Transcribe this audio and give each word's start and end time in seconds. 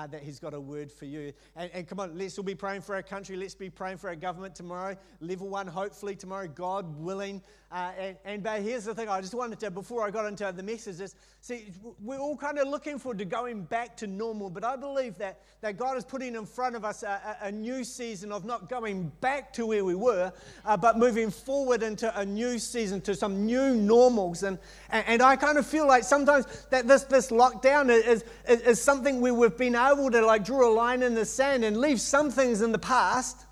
uh, 0.00 0.06
that 0.06 0.22
He's 0.22 0.38
got 0.38 0.54
a 0.54 0.60
word 0.60 0.90
for 0.90 1.04
you. 1.04 1.32
And, 1.56 1.70
and, 1.74 1.86
come 1.86 2.00
on, 2.00 2.16
let's 2.16 2.38
all 2.38 2.44
be 2.44 2.54
praying 2.54 2.80
for 2.80 2.94
our 2.94 3.02
country. 3.02 3.36
Let's 3.36 3.54
be 3.54 3.70
praying 3.70 3.98
for 3.98 4.08
our 4.08 4.16
government 4.16 4.54
tomorrow. 4.54 4.96
Level 5.20 5.48
one, 5.48 5.66
hopefully 5.66 6.16
tomorrow, 6.16 6.48
God 6.48 6.98
willing. 6.98 7.42
Uh, 7.72 7.92
and, 7.96 8.16
and, 8.24 8.42
but 8.42 8.62
here's 8.62 8.84
the 8.84 8.92
thing 8.92 9.08
I 9.08 9.20
just 9.20 9.32
wanted 9.32 9.60
to, 9.60 9.70
before 9.70 10.04
I 10.04 10.10
got 10.10 10.26
into 10.26 10.52
the 10.56 10.62
messages, 10.62 11.14
see, 11.40 11.70
we're 12.02 12.18
all 12.18 12.36
kind 12.36 12.58
of 12.58 12.66
looking 12.66 12.98
forward 12.98 13.18
to 13.18 13.24
going 13.24 13.62
back 13.62 13.96
to 13.98 14.08
normal, 14.08 14.50
but 14.50 14.64
I 14.64 14.74
believe 14.74 15.16
that, 15.18 15.42
that 15.60 15.76
God 15.76 15.96
is 15.96 16.04
putting 16.04 16.34
in 16.34 16.46
front 16.46 16.74
of 16.74 16.84
us 16.84 17.04
a, 17.04 17.36
a, 17.42 17.46
a 17.46 17.52
new 17.52 17.84
season 17.84 18.32
of 18.32 18.44
not 18.44 18.68
going 18.68 19.12
back 19.20 19.52
to 19.52 19.66
where 19.66 19.84
we 19.84 19.94
were, 19.94 20.32
uh, 20.64 20.76
but 20.76 20.98
moving 20.98 21.30
forward 21.30 21.84
into 21.84 22.12
a 22.18 22.26
new 22.26 22.58
season, 22.58 23.00
to 23.02 23.14
some 23.14 23.46
new 23.46 23.76
normals. 23.76 24.42
And, 24.42 24.58
and, 24.88 25.04
and 25.06 25.22
I 25.22 25.36
kind 25.36 25.56
of 25.56 25.64
feel 25.64 25.86
like 25.86 26.02
sometimes 26.02 26.46
that 26.70 26.88
this, 26.88 27.04
this 27.04 27.30
lockdown 27.30 27.88
is, 27.88 28.24
is, 28.48 28.62
is 28.62 28.82
something 28.82 29.20
where 29.20 29.32
we've 29.32 29.56
been 29.56 29.76
able 29.76 30.10
to 30.10 30.26
like 30.26 30.44
draw 30.44 30.68
a 30.68 30.74
line 30.74 31.04
in 31.04 31.14
the 31.14 31.24
sand 31.24 31.64
and 31.64 31.76
leave 31.76 32.00
some 32.00 32.32
things 32.32 32.62
in 32.62 32.72
the 32.72 32.80
past 32.80 33.46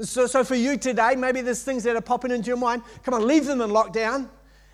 so, 0.00 0.26
so 0.26 0.44
for 0.44 0.54
you 0.54 0.76
today, 0.76 1.14
maybe 1.16 1.42
there's 1.42 1.62
things 1.62 1.84
that 1.84 1.96
are 1.96 2.00
popping 2.00 2.30
into 2.30 2.48
your 2.48 2.56
mind. 2.56 2.82
Come 3.02 3.14
on, 3.14 3.26
leave 3.26 3.44
them 3.44 3.60
in 3.60 3.70
lockdown 3.70 4.28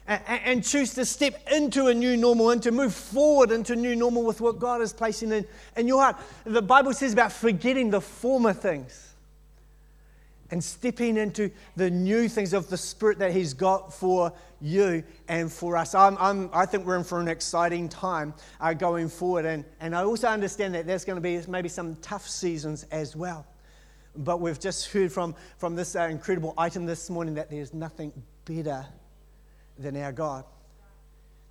and, 0.08 0.22
and 0.26 0.64
choose 0.64 0.94
to 0.94 1.04
step 1.04 1.34
into 1.52 1.86
a 1.86 1.94
new 1.94 2.16
normal 2.16 2.50
and 2.50 2.62
to 2.62 2.72
move 2.72 2.94
forward 2.94 3.50
into 3.50 3.74
a 3.74 3.76
new 3.76 3.94
normal 3.94 4.24
with 4.24 4.40
what 4.40 4.58
God 4.58 4.80
is 4.80 4.92
placing 4.92 5.32
in, 5.32 5.46
in 5.76 5.86
your 5.86 6.00
heart. 6.00 6.16
The 6.44 6.62
Bible 6.62 6.94
says 6.94 7.12
about 7.12 7.32
forgetting 7.32 7.90
the 7.90 8.00
former 8.00 8.52
things 8.52 9.04
and 10.50 10.64
stepping 10.64 11.18
into 11.18 11.50
the 11.76 11.90
new 11.90 12.26
things 12.26 12.54
of 12.54 12.70
the 12.70 12.76
Spirit 12.76 13.18
that 13.18 13.32
He's 13.32 13.52
got 13.52 13.92
for 13.92 14.32
you 14.60 15.04
and 15.28 15.52
for 15.52 15.76
us. 15.76 15.94
I'm, 15.94 16.16
I'm, 16.18 16.48
i 16.54 16.64
think 16.64 16.86
we're 16.86 16.96
in 16.96 17.04
for 17.04 17.20
an 17.20 17.28
exciting 17.28 17.88
time 17.88 18.32
uh, 18.60 18.72
going 18.72 19.08
forward. 19.08 19.44
And, 19.44 19.64
and 19.80 19.94
I 19.94 20.04
also 20.04 20.28
understand 20.28 20.74
that 20.74 20.86
there's 20.86 21.04
going 21.04 21.16
to 21.16 21.20
be 21.20 21.40
maybe 21.50 21.68
some 21.68 21.96
tough 21.96 22.26
seasons 22.26 22.84
as 22.84 23.14
well. 23.14 23.46
But 24.18 24.40
we've 24.40 24.58
just 24.58 24.90
heard 24.90 25.12
from, 25.12 25.36
from 25.58 25.76
this 25.76 25.94
uh, 25.94 26.02
incredible 26.02 26.52
item 26.58 26.86
this 26.86 27.08
morning 27.08 27.34
that 27.34 27.50
there's 27.50 27.72
nothing 27.72 28.12
better 28.44 28.84
than 29.78 29.96
our 29.96 30.10
God. 30.10 30.44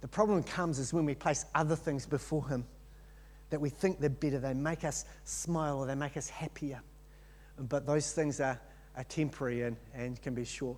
The 0.02 0.08
problem 0.10 0.44
comes 0.44 0.78
is 0.78 0.94
when 0.94 1.06
we 1.06 1.16
place 1.16 1.46
other 1.56 1.78
things 1.78 2.06
before 2.06 2.46
Him 2.50 2.66
that 3.50 3.62
we 3.62 3.70
think 3.70 4.02
they're 4.02 4.10
better, 4.10 4.40
they 4.40 4.54
make 4.54 4.84
us 4.84 5.06
smile 5.24 5.78
or 5.80 5.86
they 5.86 5.96
make 5.96 6.18
us 6.18 6.28
happier. 6.28 6.82
But 7.58 7.88
those 7.88 8.12
things 8.12 8.42
are, 8.42 8.60
are 8.98 9.04
temporary 9.06 9.62
and, 9.62 9.78
and 9.94 10.22
can 10.22 10.36
be 10.36 10.44
short. 10.44 10.78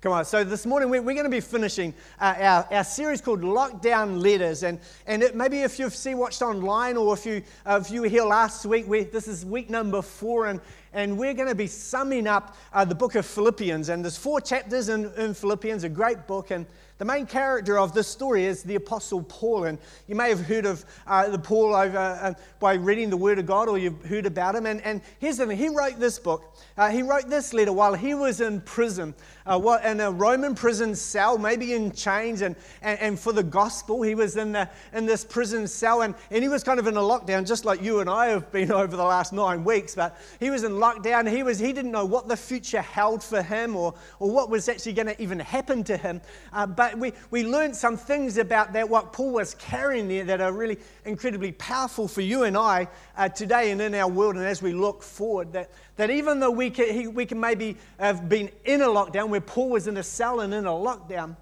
Come 0.00 0.12
on, 0.12 0.24
so 0.24 0.44
this 0.44 0.64
morning 0.64 0.90
we're, 0.90 1.02
we're 1.02 1.14
going 1.14 1.24
to 1.24 1.30
be 1.30 1.40
finishing 1.40 1.92
uh, 2.20 2.34
our, 2.38 2.68
our 2.70 2.84
series 2.84 3.20
called 3.20 3.42
Lockdown 3.42 4.22
Letters. 4.22 4.62
And, 4.62 4.78
and 5.06 5.24
it, 5.24 5.34
maybe 5.34 5.58
if 5.58 5.78
you've 5.80 5.94
seen, 5.94 6.18
watched 6.18 6.40
online 6.40 6.96
or 6.96 7.12
if 7.14 7.26
you, 7.26 7.42
uh, 7.66 7.80
if 7.82 7.90
you 7.90 8.02
were 8.02 8.08
here 8.08 8.22
last 8.22 8.64
week, 8.64 8.86
we, 8.86 9.02
this 9.02 9.26
is 9.26 9.44
week 9.44 9.68
number 9.68 10.00
four. 10.00 10.46
And, 10.46 10.60
and 10.92 11.18
we're 11.18 11.34
going 11.34 11.48
to 11.48 11.54
be 11.54 11.66
summing 11.66 12.26
up 12.26 12.56
uh, 12.72 12.84
the 12.84 12.94
book 12.94 13.14
of 13.14 13.26
Philippians. 13.26 13.88
And 13.88 14.04
there's 14.04 14.16
four 14.16 14.40
chapters 14.40 14.88
in, 14.88 15.12
in 15.16 15.34
Philippians, 15.34 15.84
a 15.84 15.88
great 15.88 16.26
book. 16.26 16.50
And 16.50 16.66
the 16.98 17.04
main 17.04 17.26
character 17.26 17.78
of 17.78 17.94
this 17.94 18.08
story 18.08 18.44
is 18.44 18.64
the 18.64 18.74
Apostle 18.74 19.22
Paul, 19.22 19.64
and 19.64 19.78
you 20.08 20.16
may 20.16 20.28
have 20.30 20.44
heard 20.44 20.66
of 20.66 20.84
uh, 21.06 21.28
the 21.28 21.38
Paul 21.38 21.72
over, 21.72 21.96
uh, 21.96 22.34
by 22.58 22.74
reading 22.74 23.08
the 23.08 23.16
Word 23.16 23.38
of 23.38 23.46
God, 23.46 23.68
or 23.68 23.78
you've 23.78 24.04
heard 24.04 24.26
about 24.26 24.56
him. 24.56 24.66
And, 24.66 24.80
and 24.80 25.00
here's 25.20 25.36
the 25.36 25.46
thing: 25.46 25.56
he 25.56 25.68
wrote 25.68 26.00
this 26.00 26.18
book. 26.18 26.56
Uh, 26.76 26.90
he 26.90 27.02
wrote 27.02 27.28
this 27.28 27.54
letter 27.54 27.72
while 27.72 27.94
he 27.94 28.14
was 28.14 28.40
in 28.40 28.60
prison, 28.62 29.14
uh, 29.46 29.78
in 29.84 30.00
a 30.00 30.10
Roman 30.10 30.56
prison 30.56 30.96
cell, 30.96 31.38
maybe 31.38 31.72
in 31.72 31.92
chains, 31.92 32.42
and, 32.42 32.56
and, 32.82 32.98
and, 32.98 33.20
for 33.20 33.32
the 33.32 33.44
gospel, 33.44 34.02
he 34.02 34.16
was 34.16 34.36
in 34.36 34.50
the, 34.50 34.68
in 34.92 35.06
this 35.06 35.24
prison 35.24 35.68
cell, 35.68 36.02
and, 36.02 36.16
and 36.32 36.42
he 36.42 36.48
was 36.48 36.64
kind 36.64 36.80
of 36.80 36.88
in 36.88 36.96
a 36.96 37.00
lockdown, 37.00 37.46
just 37.46 37.64
like 37.64 37.80
you 37.80 38.00
and 38.00 38.10
I 38.10 38.26
have 38.26 38.50
been 38.50 38.72
over 38.82 38.96
the 38.96 39.04
last 39.04 39.32
nine 39.32 39.62
weeks. 39.62 39.94
But 39.94 40.16
he 40.40 40.50
was 40.50 40.64
in 40.64 40.77
lockdown. 40.78 41.30
He 41.30 41.42
was 41.42 41.58
he 41.58 41.72
didn't 41.72 41.92
know 41.92 42.04
what 42.04 42.28
the 42.28 42.36
future 42.36 42.80
held 42.80 43.22
for 43.22 43.42
him, 43.42 43.76
or 43.76 43.94
or 44.18 44.30
what 44.30 44.48
was 44.50 44.68
actually 44.68 44.94
going 44.94 45.08
to 45.08 45.22
even 45.22 45.38
happen 45.38 45.84
to 45.84 45.96
him. 45.96 46.20
Uh, 46.52 46.66
but 46.66 46.98
we, 46.98 47.12
we 47.30 47.44
learned 47.44 47.76
some 47.76 47.96
things 47.96 48.38
about 48.38 48.72
that, 48.72 48.88
what 48.88 49.12
Paul 49.12 49.32
was 49.32 49.54
carrying 49.54 50.08
there, 50.08 50.24
that 50.24 50.40
are 50.40 50.52
really 50.52 50.78
incredibly 51.04 51.52
powerful 51.52 52.08
for 52.08 52.20
you 52.20 52.44
and 52.44 52.56
I 52.56 52.88
uh, 53.16 53.28
today 53.28 53.70
and 53.70 53.80
in 53.80 53.94
our 53.94 54.08
world. 54.08 54.36
And 54.36 54.44
as 54.44 54.62
we 54.62 54.72
look 54.72 55.02
forward, 55.02 55.52
that, 55.52 55.70
that 55.96 56.10
even 56.10 56.40
though 56.40 56.50
we 56.50 56.70
can, 56.70 56.92
he, 56.92 57.06
we 57.06 57.26
can 57.26 57.40
maybe 57.40 57.76
have 57.98 58.28
been 58.28 58.50
in 58.64 58.82
a 58.82 58.86
lockdown 58.86 59.28
where 59.28 59.40
Paul 59.40 59.70
was 59.70 59.86
in 59.86 59.96
a 59.96 60.02
cell 60.02 60.40
and 60.40 60.54
in 60.54 60.66
a 60.66 60.70
lockdown, 60.70 61.36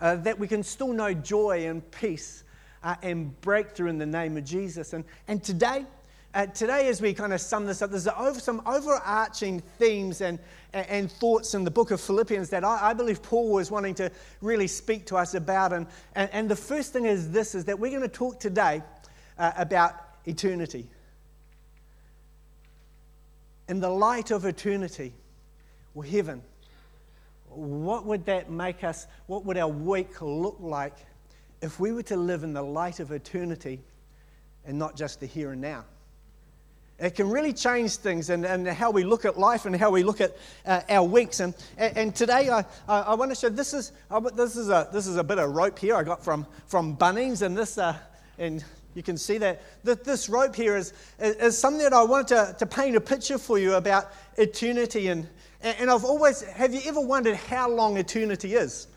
uh, 0.00 0.16
that 0.16 0.38
we 0.38 0.48
can 0.48 0.62
still 0.62 0.92
know 0.92 1.12
joy 1.14 1.66
and 1.68 1.88
peace 1.90 2.44
uh, 2.82 2.96
and 3.02 3.38
breakthrough 3.40 3.88
in 3.88 3.98
the 3.98 4.06
name 4.06 4.36
of 4.36 4.44
Jesus. 4.44 4.92
And, 4.92 5.04
and 5.28 5.42
today, 5.42 5.84
uh, 6.32 6.46
today, 6.46 6.86
as 6.88 7.02
we 7.02 7.12
kind 7.12 7.32
of 7.32 7.40
sum 7.40 7.66
this 7.66 7.82
up, 7.82 7.90
there's 7.90 8.08
some 8.42 8.62
overarching 8.64 9.60
themes 9.78 10.20
and, 10.20 10.38
and 10.72 11.10
thoughts 11.10 11.54
in 11.54 11.64
the 11.64 11.70
book 11.70 11.90
of 11.90 12.00
Philippians 12.00 12.50
that 12.50 12.62
I, 12.64 12.90
I, 12.90 12.94
believe 12.94 13.20
Paul 13.20 13.50
was 13.50 13.68
wanting 13.68 13.96
to 13.96 14.12
really 14.40 14.68
speak 14.68 15.06
to 15.06 15.16
us 15.16 15.34
about. 15.34 15.72
And, 15.72 15.88
and, 16.14 16.30
and 16.32 16.48
the 16.48 16.54
first 16.54 16.92
thing 16.92 17.06
is 17.06 17.32
this, 17.32 17.56
is 17.56 17.64
that 17.64 17.76
we're 17.76 17.90
going 17.90 18.02
to 18.02 18.08
talk 18.08 18.38
today 18.38 18.80
uh, 19.38 19.50
about 19.56 19.94
eternity. 20.24 20.86
In 23.68 23.80
the 23.80 23.90
light 23.90 24.30
of 24.30 24.44
eternity, 24.44 25.12
or 25.96 26.04
heaven, 26.04 26.42
what 27.48 28.06
would 28.06 28.24
that 28.26 28.52
make 28.52 28.84
us, 28.84 29.08
what 29.26 29.44
would 29.44 29.58
our 29.58 29.66
week 29.66 30.22
look 30.22 30.58
like 30.60 30.94
if 31.60 31.80
we 31.80 31.90
were 31.90 32.04
to 32.04 32.16
live 32.16 32.44
in 32.44 32.52
the 32.52 32.62
light 32.62 33.00
of 33.00 33.10
eternity 33.10 33.80
and 34.64 34.78
not 34.78 34.94
just 34.94 35.18
the 35.18 35.26
here 35.26 35.50
and 35.50 35.60
now? 35.60 35.84
It 37.00 37.14
can 37.14 37.30
really 37.30 37.54
change 37.54 37.96
things 37.96 38.28
and, 38.28 38.44
and 38.44 38.68
how 38.68 38.90
we 38.90 39.04
look 39.04 39.24
at 39.24 39.38
life 39.38 39.64
and 39.64 39.74
how 39.74 39.90
we 39.90 40.02
look 40.02 40.20
at 40.20 40.36
uh, 40.66 40.82
our 40.90 41.02
weeks. 41.02 41.40
And, 41.40 41.54
and 41.78 42.14
today 42.14 42.50
I, 42.50 42.64
I, 42.86 43.14
want 43.14 43.30
to 43.30 43.34
show 43.34 43.48
this 43.48 43.72
is, 43.72 43.92
this, 44.34 44.56
is 44.56 44.68
a, 44.68 44.86
this 44.92 45.06
is 45.06 45.16
a 45.16 45.24
bit 45.24 45.38
of 45.38 45.50
rope 45.50 45.78
here 45.78 45.96
I 45.96 46.02
got 46.02 46.22
from, 46.22 46.46
from 46.66 46.96
Bunnings. 46.96 47.40
And, 47.40 47.56
this, 47.56 47.78
uh, 47.78 47.96
and 48.38 48.62
you 48.94 49.02
can 49.02 49.16
see 49.16 49.38
that, 49.38 49.62
that 49.84 50.04
this 50.04 50.28
rope 50.28 50.54
here 50.54 50.76
is, 50.76 50.92
is 51.18 51.56
something 51.56 51.82
that 51.82 51.94
I 51.94 52.02
wanted 52.02 52.28
to, 52.28 52.56
to 52.58 52.66
paint 52.66 52.94
a 52.96 53.00
picture 53.00 53.38
for 53.38 53.58
you 53.58 53.74
about 53.74 54.12
eternity. 54.36 55.08
And, 55.08 55.26
and 55.62 55.90
I've 55.90 56.04
always, 56.04 56.42
have 56.42 56.74
you 56.74 56.82
ever 56.84 57.00
wondered 57.00 57.36
how 57.36 57.70
long 57.70 57.96
eternity 57.96 58.54
is? 58.54 58.88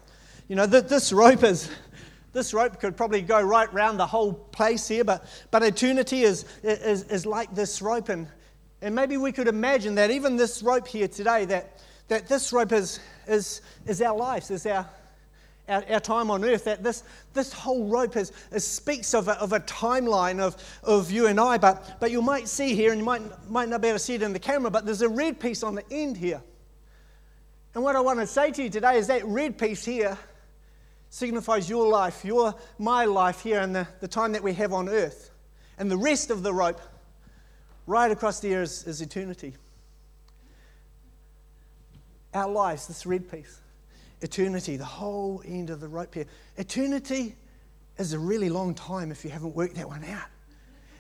You 0.50 0.58
know, 0.58 0.66
that 0.66 0.90
this 0.90 1.14
rope 1.14 1.44
is 1.44 1.72
this 2.34 2.54
rope 2.54 2.80
could 2.80 2.98
probably 2.98 3.22
go 3.22 3.40
right 3.40 3.72
round 3.72 4.00
the 4.00 4.08
whole 4.08 4.34
place 4.34 4.88
here, 4.88 5.04
but, 5.04 5.26
but 5.52 5.62
eternity 5.64 6.24
is, 6.24 6.46
is, 6.64 7.04
is 7.04 7.26
like 7.26 7.54
this 7.54 7.82
rope. 7.82 8.10
And, 8.10 8.28
and 8.82 8.94
maybe 8.94 9.18
we 9.18 9.32
could 9.32 9.48
imagine 9.48 9.96
that 9.96 10.10
even 10.10 10.36
this 10.36 10.64
rope 10.64 10.88
here 10.88 11.08
today, 11.08 11.46
that, 11.46 11.80
that 12.08 12.28
this 12.28 12.52
rope 12.52 12.72
is, 12.72 13.00
is, 13.28 13.62
is 13.86 14.02
our 14.02 14.18
lives, 14.18 14.50
is 14.50 14.66
our, 14.66 14.90
our, 15.70 15.84
our, 15.92 16.00
time 16.00 16.32
on 16.32 16.44
earth, 16.44 16.64
that 16.66 16.84
this, 16.84 17.04
this 17.36 17.54
whole 17.54 17.88
rope 17.88 18.18
is, 18.18 18.32
is 18.52 18.66
speaks 18.66 19.14
of 19.14 19.28
a, 19.28 19.34
of 19.34 19.54
a 19.54 19.60
timeline 19.62 20.40
of, 20.40 20.56
of 20.82 21.12
you 21.12 21.28
and 21.28 21.40
I. 21.40 21.60
But, 21.60 22.00
but 22.00 22.10
you 22.10 22.24
might 22.24 22.48
see 22.48 22.74
here, 22.74 22.92
and 22.92 23.00
you 23.00 23.06
might, 23.06 23.22
might 23.48 23.70
not 23.70 23.80
be 23.80 23.90
able 23.90 24.00
to 24.00 24.04
see 24.04 24.16
it 24.16 24.24
in 24.24 24.34
the 24.34 24.40
camera, 24.40 24.72
but 24.72 24.86
there's 24.86 25.04
a 25.04 25.10
red 25.10 25.40
piece 25.40 25.62
on 25.62 25.76
the 25.76 25.84
end 25.92 26.18
here. 26.18 26.42
And 27.76 27.84
what 27.84 27.96
I 27.96 28.00
want 28.00 28.20
to 28.20 28.28
say 28.28 28.50
to 28.52 28.64
you 28.64 28.70
today 28.72 28.98
is 28.98 29.06
that 29.08 29.24
red 29.26 29.58
piece 29.58 29.86
here 29.86 30.18
signifies 31.14 31.70
your 31.70 31.88
life, 31.88 32.26
your, 32.26 32.56
my 32.80 33.06
life 33.06 33.42
here, 33.42 33.60
and 33.60 33.76
the, 33.76 33.88
the 34.00 34.08
time 34.08 34.32
that 34.32 34.42
we 34.42 34.52
have 34.52 34.74
on 34.74 34.90
earth. 34.90 35.30
And 35.78 35.90
the 35.90 35.98
rest 35.98 36.32
of 36.32 36.42
the 36.42 36.52
rope, 36.52 36.82
right 37.86 38.10
across 38.10 38.40
there, 38.40 38.64
is, 38.64 38.88
is 38.88 39.00
eternity. 39.00 39.54
Our 42.34 42.50
lives, 42.50 42.88
this 42.88 43.06
red 43.06 43.30
piece, 43.30 43.62
eternity, 44.22 44.76
the 44.76 44.86
whole 44.86 45.44
end 45.46 45.70
of 45.70 45.82
the 45.82 45.88
rope 45.88 46.16
here. 46.16 46.26
Eternity 46.58 47.36
is 48.00 48.14
a 48.14 48.20
really 48.20 48.50
long 48.50 48.74
time 48.74 49.12
if 49.12 49.24
you 49.24 49.30
haven't 49.30 49.54
worked 49.54 49.76
that 49.76 49.88
one 49.88 50.04
out. 50.06 50.30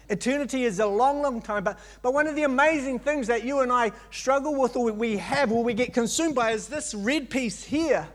Eternity 0.10 0.66
is 0.66 0.80
a 0.80 0.86
long, 0.86 1.24
long 1.24 1.42
time. 1.42 1.64
But, 1.64 1.80
but 2.04 2.14
one 2.14 2.28
of 2.28 2.36
the 2.36 2.44
amazing 2.44 3.00
things 3.00 3.26
that 3.28 3.44
you 3.44 3.62
and 3.62 3.72
I 3.72 3.92
struggle 4.12 4.62
with, 4.62 4.76
or 4.76 4.92
we 4.92 5.18
have, 5.18 5.52
or 5.52 5.64
we 5.64 5.74
get 5.74 5.92
consumed 5.92 6.36
by, 6.36 6.52
is 6.52 6.68
this 6.68 6.94
red 6.94 7.32
piece 7.32 7.64
here. 7.64 8.08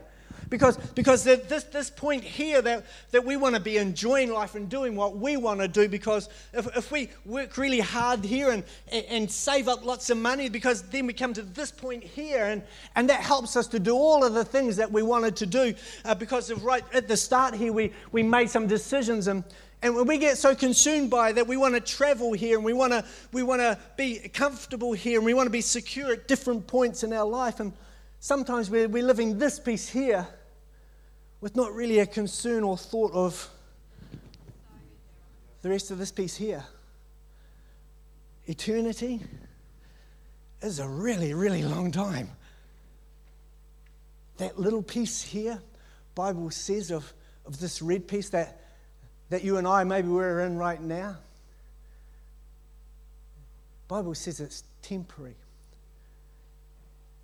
Because, 0.49 0.77
because 0.77 1.23
this, 1.23 1.63
this 1.65 1.89
point 1.91 2.23
here 2.23 2.61
that, 2.61 2.85
that 3.11 3.23
we 3.23 3.37
want 3.37 3.55
to 3.55 3.61
be 3.61 3.77
enjoying 3.77 4.31
life 4.31 4.55
and 4.55 4.67
doing 4.67 4.95
what 4.95 5.17
we 5.17 5.37
want 5.37 5.59
to 5.59 5.67
do, 5.67 5.87
because 5.87 6.27
if, 6.53 6.65
if 6.75 6.91
we 6.91 7.09
work 7.25 7.57
really 7.57 7.79
hard 7.79 8.23
here 8.25 8.49
and, 8.51 8.63
and 8.91 9.29
save 9.29 9.67
up 9.67 9.85
lots 9.85 10.09
of 10.09 10.17
money, 10.17 10.49
because 10.49 10.81
then 10.83 11.05
we 11.05 11.13
come 11.13 11.33
to 11.33 11.43
this 11.43 11.71
point 11.71 12.03
here, 12.03 12.45
and, 12.45 12.63
and 12.95 13.09
that 13.09 13.21
helps 13.21 13.55
us 13.55 13.67
to 13.67 13.79
do 13.79 13.93
all 13.93 14.25
of 14.25 14.33
the 14.33 14.45
things 14.45 14.75
that 14.77 14.91
we 14.91 15.03
wanted 15.03 15.35
to 15.35 15.45
do. 15.45 15.73
Uh, 16.03 16.15
because 16.15 16.49
of 16.49 16.63
right 16.63 16.83
at 16.93 17.07
the 17.07 17.17
start 17.17 17.53
here, 17.53 17.71
we, 17.71 17.93
we 18.11 18.23
made 18.23 18.49
some 18.49 18.65
decisions 18.65 19.27
and 19.27 19.43
and 19.81 19.95
when 19.95 20.07
we 20.07 20.17
get 20.17 20.37
so 20.37 20.53
consumed 20.53 21.09
by 21.09 21.31
that, 21.31 21.47
we 21.47 21.55
want 21.55 21.73
to 21.73 21.79
travel 21.79 22.33
here 22.33 22.57
and 22.57 22.65
we 22.65 22.73
want 22.73 22.91
to, 22.91 23.05
we 23.31 23.43
want 23.43 23.61
to 23.61 23.77
be 23.95 24.19
comfortable 24.27 24.91
here 24.91 25.19
and 25.19 25.25
we 25.25 25.33
want 25.33 25.47
to 25.47 25.51
be 25.51 25.61
secure 25.61 26.11
at 26.11 26.27
different 26.27 26.67
points 26.67 27.03
in 27.03 27.13
our 27.13 27.25
life. 27.25 27.61
And 27.61 27.71
sometimes 28.19 28.69
we're, 28.69 28.89
we're 28.89 29.05
living 29.05 29.39
this 29.39 29.57
piece 29.57 29.87
here 29.87 30.27
with 31.41 31.55
not 31.55 31.73
really 31.73 31.99
a 31.99 32.05
concern 32.05 32.63
or 32.63 32.77
thought 32.77 33.11
of 33.13 33.49
the 35.61 35.69
rest 35.69 35.91
of 35.91 35.97
this 35.97 36.11
piece 36.11 36.35
here. 36.35 36.63
Eternity 38.45 39.21
is 40.61 40.79
a 40.79 40.87
really, 40.87 41.33
really 41.33 41.63
long 41.63 41.91
time. 41.91 42.29
That 44.37 44.59
little 44.59 44.81
piece 44.81 45.21
here, 45.21 45.59
Bible 46.15 46.49
says 46.49 46.91
of, 46.91 47.13
of 47.45 47.59
this 47.59 47.81
red 47.81 48.07
piece 48.07 48.29
that, 48.29 48.61
that 49.29 49.43
you 49.43 49.57
and 49.57 49.67
I 49.67 49.83
maybe 49.83 50.07
we're 50.07 50.41
in 50.41 50.57
right 50.57 50.81
now. 50.81 51.17
Bible 53.87 54.15
says 54.15 54.39
it's 54.39 54.63
temporary. 54.81 55.35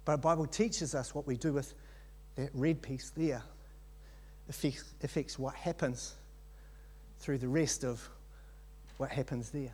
But 0.03 0.13
the 0.13 0.21
Bible 0.21 0.45
teaches 0.45 0.93
us 0.93 1.15
what 1.15 1.25
we 1.25 1.37
do 1.37 1.53
with 1.53 1.73
that 2.35 2.49
red 2.53 2.81
piece 2.81 3.11
there 3.15 3.43
affects, 4.49 4.93
affects 5.03 5.39
what 5.39 5.55
happens 5.55 6.15
through 7.19 7.37
the 7.37 7.47
rest 7.47 7.83
of 7.83 8.07
what 8.97 9.09
happens 9.09 9.49
there. 9.49 9.73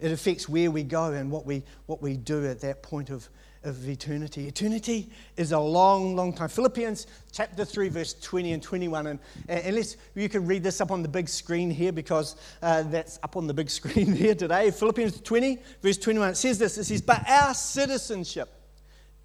It 0.00 0.12
affects 0.12 0.48
where 0.48 0.70
we 0.70 0.82
go 0.82 1.12
and 1.12 1.30
what 1.30 1.44
we, 1.44 1.62
what 1.86 2.00
we 2.00 2.16
do 2.16 2.46
at 2.46 2.60
that 2.62 2.82
point 2.82 3.10
of, 3.10 3.28
of 3.64 3.86
eternity. 3.86 4.48
Eternity 4.48 5.10
is 5.36 5.52
a 5.52 5.58
long, 5.58 6.16
long 6.16 6.32
time. 6.32 6.48
Philippians 6.48 7.06
chapter 7.32 7.66
3, 7.66 7.90
verse 7.90 8.14
20 8.14 8.52
and 8.54 8.62
21. 8.62 9.06
And, 9.06 9.20
let's, 9.48 9.98
you 10.14 10.28
can 10.30 10.46
read 10.46 10.62
this 10.62 10.80
up 10.80 10.90
on 10.90 11.02
the 11.02 11.08
big 11.08 11.28
screen 11.28 11.70
here 11.70 11.92
because 11.92 12.36
uh, 12.62 12.82
that's 12.84 13.18
up 13.22 13.36
on 13.36 13.46
the 13.46 13.52
big 13.52 13.68
screen 13.78 14.12
here 14.12 14.34
today. 14.34 14.70
Philippians 14.70 15.20
20, 15.20 15.58
verse 15.82 15.98
21. 15.98 16.30
It 16.30 16.36
says 16.36 16.58
this 16.58 16.78
It 16.78 16.84
says, 16.84 17.02
But 17.02 17.28
our 17.28 17.52
citizenship 17.52 18.48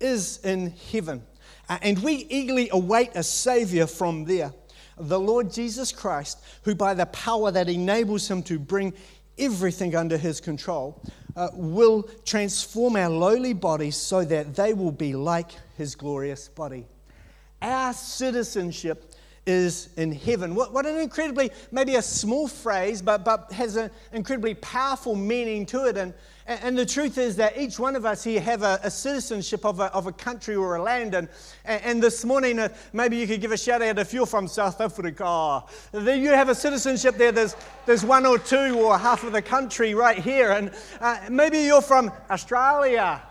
is 0.02 0.40
in 0.44 0.74
heaven, 0.92 1.24
and 1.70 2.00
we 2.00 2.28
eagerly 2.30 2.70
await 2.72 3.12
a 3.16 3.24
Savior 3.24 3.88
from 3.88 4.26
there, 4.26 4.54
the 4.98 5.20
Lord 5.20 5.52
Jesus 5.52 5.92
Christ, 5.92 6.42
who 6.64 6.76
by 6.76 6.94
the 6.94 7.06
power 7.08 7.52
that 7.52 7.70
enables 7.70 8.30
him 8.30 8.44
to 8.44 8.60
bring 8.60 8.94
everything 9.38 9.96
under 9.96 10.18
his 10.18 10.40
control, 10.40 11.02
uh, 11.36 11.50
will 11.54 12.04
transform 12.24 12.96
our 12.96 13.10
lowly 13.10 13.54
bodies 13.54 13.98
so 13.98 14.24
that 14.24 14.56
they 14.56 14.74
will 14.74 14.92
be 14.92 15.14
like 15.14 15.52
his 15.78 15.96
glorious 15.96 16.48
body. 16.48 16.86
Our 17.62 17.94
citizenship 17.94 19.15
is 19.46 19.90
in 19.96 20.12
heaven. 20.12 20.56
What, 20.56 20.74
what 20.74 20.86
an 20.86 20.98
incredibly, 20.98 21.52
maybe 21.72 21.96
a 21.96 22.02
small 22.02 22.48
phrase, 22.48 23.02
but, 23.02 23.24
but 23.24 23.52
has 23.52 23.76
an 23.76 23.92
incredibly 24.12 24.56
powerful 24.56 25.16
meaning 25.16 25.66
to 25.68 25.86
it. 25.86 25.98
And, 25.98 26.14
and 26.48 26.78
the 26.78 26.86
truth 26.86 27.18
is 27.18 27.36
that 27.38 27.58
each 27.58 27.80
one 27.80 27.96
of 27.96 28.06
us 28.06 28.24
here 28.24 28.42
have 28.42 28.64
a, 28.64 28.80
a 28.84 28.90
citizenship 28.90 29.66
of 29.66 29.80
a, 29.80 29.86
of 29.94 30.08
a 30.08 30.12
country 30.12 30.56
or 30.56 30.76
a 30.76 30.82
land. 30.82 31.14
And, 31.14 31.30
and 31.64 32.02
this 32.02 32.26
morning, 32.26 32.60
uh, 32.60 32.70
maybe 32.94 33.18
you 33.18 33.28
could 33.28 33.42
give 33.42 33.52
a 33.52 33.58
shout 33.58 33.82
out 33.82 34.00
if 34.00 34.14
you're 34.14 34.26
from 34.26 34.48
South 34.48 34.82
Africa. 34.82 35.64
You 35.94 36.30
have 36.32 36.50
a 36.50 36.56
citizenship 36.56 37.18
there. 37.18 37.32
There's, 37.32 37.56
there's 37.86 38.04
one 38.04 38.26
or 38.26 38.40
two 38.40 38.80
or 38.80 38.98
half 38.98 39.24
of 39.24 39.32
the 39.32 39.42
country 39.42 39.94
right 39.94 40.18
here. 40.18 40.52
And 40.52 40.72
uh, 41.00 41.20
maybe 41.30 41.60
you're 41.60 41.82
from 41.82 42.12
Australia. 42.32 43.22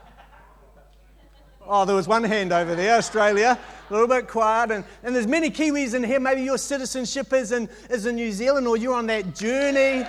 Oh, 1.66 1.86
there 1.86 1.96
was 1.96 2.06
one 2.06 2.24
hand 2.24 2.52
over 2.52 2.74
there, 2.74 2.96
Australia, 2.98 3.58
a 3.88 3.92
little 3.92 4.08
bit 4.08 4.28
quiet. 4.28 4.70
And, 4.70 4.84
and 5.02 5.14
there's 5.14 5.26
many 5.26 5.50
Kiwis 5.50 5.94
in 5.94 6.04
here. 6.04 6.20
Maybe 6.20 6.42
your 6.42 6.58
citizenship 6.58 7.32
is 7.32 7.52
in, 7.52 7.70
is 7.88 8.04
in 8.04 8.16
New 8.16 8.32
Zealand 8.32 8.66
or 8.66 8.76
you're 8.76 8.94
on 8.94 9.06
that 9.06 9.34
journey. 9.34 10.06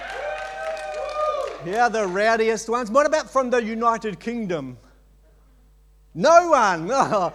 Yeah, 1.65 1.89
the 1.89 2.05
rowdiest 2.07 2.67
ones. 2.67 2.91
What 2.91 3.05
about 3.05 3.29
from 3.29 3.49
the 3.49 3.63
United 3.63 4.19
Kingdom? 4.19 4.77
No 6.13 6.49
one. 6.49 6.91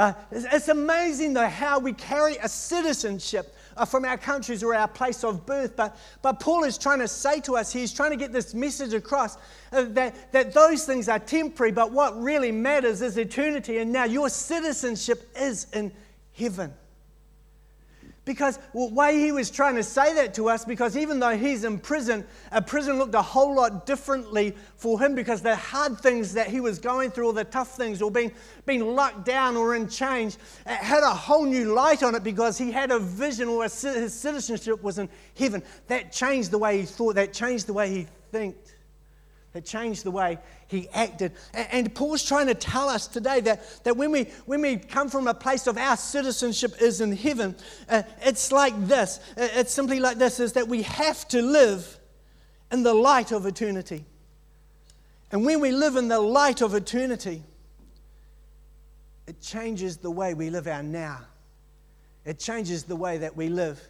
Oh, 0.00 0.04
uh, 0.04 0.12
it's, 0.30 0.46
it's, 0.52 0.68
amazing, 0.68 1.32
though, 1.34 1.48
how 1.48 1.80
we 1.80 1.92
carry 1.92 2.36
a 2.36 2.48
citizenship 2.48 3.52
from 3.86 4.04
our 4.04 4.16
countries 4.16 4.62
or 4.62 4.74
our 4.74 4.88
place 4.88 5.24
of 5.24 5.46
birth. 5.46 5.76
But, 5.76 5.96
but 6.22 6.40
Paul 6.40 6.64
is 6.64 6.78
trying 6.78 7.00
to 7.00 7.08
say 7.08 7.40
to 7.40 7.56
us, 7.56 7.72
he's 7.72 7.92
trying 7.92 8.10
to 8.10 8.16
get 8.16 8.32
this 8.32 8.54
message 8.54 8.94
across 8.94 9.36
uh, 9.72 9.84
that, 9.90 10.32
that 10.32 10.52
those 10.52 10.84
things 10.84 11.08
are 11.08 11.18
temporary, 11.18 11.72
but 11.72 11.92
what 11.92 12.20
really 12.20 12.52
matters 12.52 13.02
is 13.02 13.16
eternity. 13.16 13.78
And 13.78 13.92
now 13.92 14.04
your 14.04 14.28
citizenship 14.28 15.30
is 15.38 15.66
in 15.72 15.92
heaven. 16.36 16.72
Because 18.28 18.58
why 18.72 19.14
he 19.14 19.32
was 19.32 19.50
trying 19.50 19.76
to 19.76 19.82
say 19.82 20.12
that 20.12 20.34
to 20.34 20.50
us, 20.50 20.62
because 20.62 20.98
even 20.98 21.18
though 21.18 21.34
he's 21.34 21.64
in 21.64 21.78
prison, 21.78 22.26
a 22.52 22.60
prison 22.60 22.98
looked 22.98 23.14
a 23.14 23.22
whole 23.22 23.54
lot 23.54 23.86
differently 23.86 24.54
for 24.76 25.00
him 25.00 25.14
because 25.14 25.40
the 25.40 25.56
hard 25.56 25.98
things 25.98 26.34
that 26.34 26.48
he 26.48 26.60
was 26.60 26.78
going 26.78 27.10
through, 27.10 27.28
or 27.28 27.32
the 27.32 27.44
tough 27.44 27.74
things, 27.74 28.02
or 28.02 28.10
being, 28.10 28.30
being 28.66 28.84
locked 28.94 29.24
down 29.24 29.56
or 29.56 29.74
in 29.74 29.88
change, 29.88 30.36
had 30.66 31.02
a 31.02 31.08
whole 31.08 31.46
new 31.46 31.72
light 31.72 32.02
on 32.02 32.14
it 32.14 32.22
because 32.22 32.58
he 32.58 32.70
had 32.70 32.90
a 32.90 32.98
vision 32.98 33.48
or 33.48 33.62
his 33.62 33.72
citizenship 33.72 34.82
was 34.82 34.98
in 34.98 35.08
heaven. 35.34 35.62
That 35.86 36.12
changed 36.12 36.50
the 36.50 36.58
way 36.58 36.80
he 36.80 36.84
thought, 36.84 37.14
that 37.14 37.32
changed 37.32 37.66
the 37.66 37.72
way 37.72 37.88
he 37.88 38.06
think, 38.30 38.56
that 39.52 39.64
changed 39.64 40.04
the 40.04 40.10
way 40.10 40.38
he 40.66 40.88
acted. 40.90 41.32
And 41.54 41.94
Paul's 41.94 42.22
trying 42.24 42.48
to 42.48 42.54
tell 42.54 42.88
us 42.88 43.06
today 43.06 43.40
that, 43.40 43.84
that 43.84 43.96
when, 43.96 44.10
we, 44.10 44.24
when 44.46 44.60
we 44.60 44.76
come 44.76 45.08
from 45.08 45.26
a 45.26 45.34
place 45.34 45.66
of 45.66 45.78
our 45.78 45.96
citizenship 45.96 46.80
is 46.80 47.00
in 47.00 47.12
heaven, 47.12 47.56
uh, 47.88 48.02
it's 48.20 48.52
like 48.52 48.86
this. 48.86 49.18
Uh, 49.36 49.48
it's 49.54 49.72
simply 49.72 50.00
like 50.00 50.18
this 50.18 50.38
is 50.38 50.52
that 50.52 50.68
we 50.68 50.82
have 50.82 51.26
to 51.28 51.40
live 51.40 51.98
in 52.70 52.82
the 52.82 52.94
light 52.94 53.32
of 53.32 53.46
eternity. 53.46 54.04
And 55.30 55.44
when 55.44 55.60
we 55.60 55.72
live 55.72 55.96
in 55.96 56.08
the 56.08 56.20
light 56.20 56.60
of 56.60 56.74
eternity, 56.74 57.42
it 59.26 59.40
changes 59.40 59.98
the 59.98 60.10
way 60.10 60.34
we 60.34 60.50
live 60.50 60.66
our 60.66 60.82
now. 60.82 61.20
It 62.24 62.38
changes 62.38 62.84
the 62.84 62.96
way 62.96 63.18
that 63.18 63.36
we 63.36 63.48
live 63.48 63.80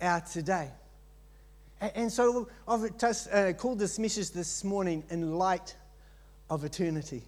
our 0.00 0.20
today. 0.20 0.70
And 1.80 2.12
so 2.12 2.48
I've 2.68 2.84
uh, 3.32 3.52
called 3.54 3.78
this 3.78 3.98
message 3.98 4.30
this 4.32 4.64
morning 4.64 5.02
in 5.08 5.36
light 5.36 5.74
of 6.50 6.64
eternity. 6.64 7.22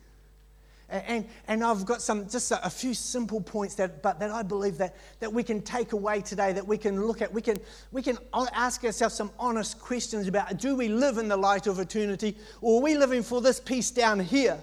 And, 0.90 1.26
and 1.48 1.64
I've 1.64 1.86
got 1.86 2.02
some, 2.02 2.28
just 2.28 2.50
a, 2.50 2.66
a, 2.66 2.68
few 2.68 2.92
simple 2.92 3.40
points 3.40 3.76
that, 3.76 4.02
but 4.02 4.20
that 4.20 4.30
I 4.30 4.42
believe 4.42 4.76
that, 4.76 4.94
that 5.20 5.32
we 5.32 5.42
can 5.42 5.62
take 5.62 5.94
away 5.94 6.20
today, 6.20 6.52
that 6.52 6.66
we 6.66 6.76
can 6.76 7.06
look 7.06 7.22
at. 7.22 7.32
We 7.32 7.40
can, 7.40 7.56
we 7.92 8.02
can 8.02 8.18
ask 8.34 8.84
ourselves 8.84 9.14
some 9.14 9.30
honest 9.38 9.80
questions 9.80 10.28
about 10.28 10.58
do 10.58 10.76
we 10.76 10.88
live 10.88 11.16
in 11.16 11.28
the 11.28 11.36
light 11.36 11.66
of 11.66 11.78
eternity 11.78 12.36
or 12.60 12.78
are 12.78 12.82
we 12.82 12.98
living 12.98 13.22
for 13.22 13.40
this 13.40 13.58
piece 13.58 13.90
down 13.90 14.20
here? 14.20 14.62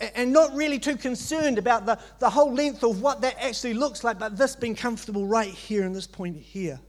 And 0.00 0.32
not 0.32 0.54
really 0.54 0.78
too 0.78 0.96
concerned 0.96 1.58
about 1.58 1.84
the, 1.84 1.98
the 2.18 2.30
whole 2.30 2.54
length 2.54 2.82
of 2.82 3.02
what 3.02 3.20
that 3.20 3.36
actually 3.38 3.74
looks 3.74 4.04
like, 4.04 4.18
but 4.18 4.38
this 4.38 4.56
being 4.56 4.74
comfortable 4.74 5.26
right 5.26 5.52
here 5.52 5.84
in 5.84 5.92
this 5.92 6.06
point 6.06 6.38
here 6.38 6.80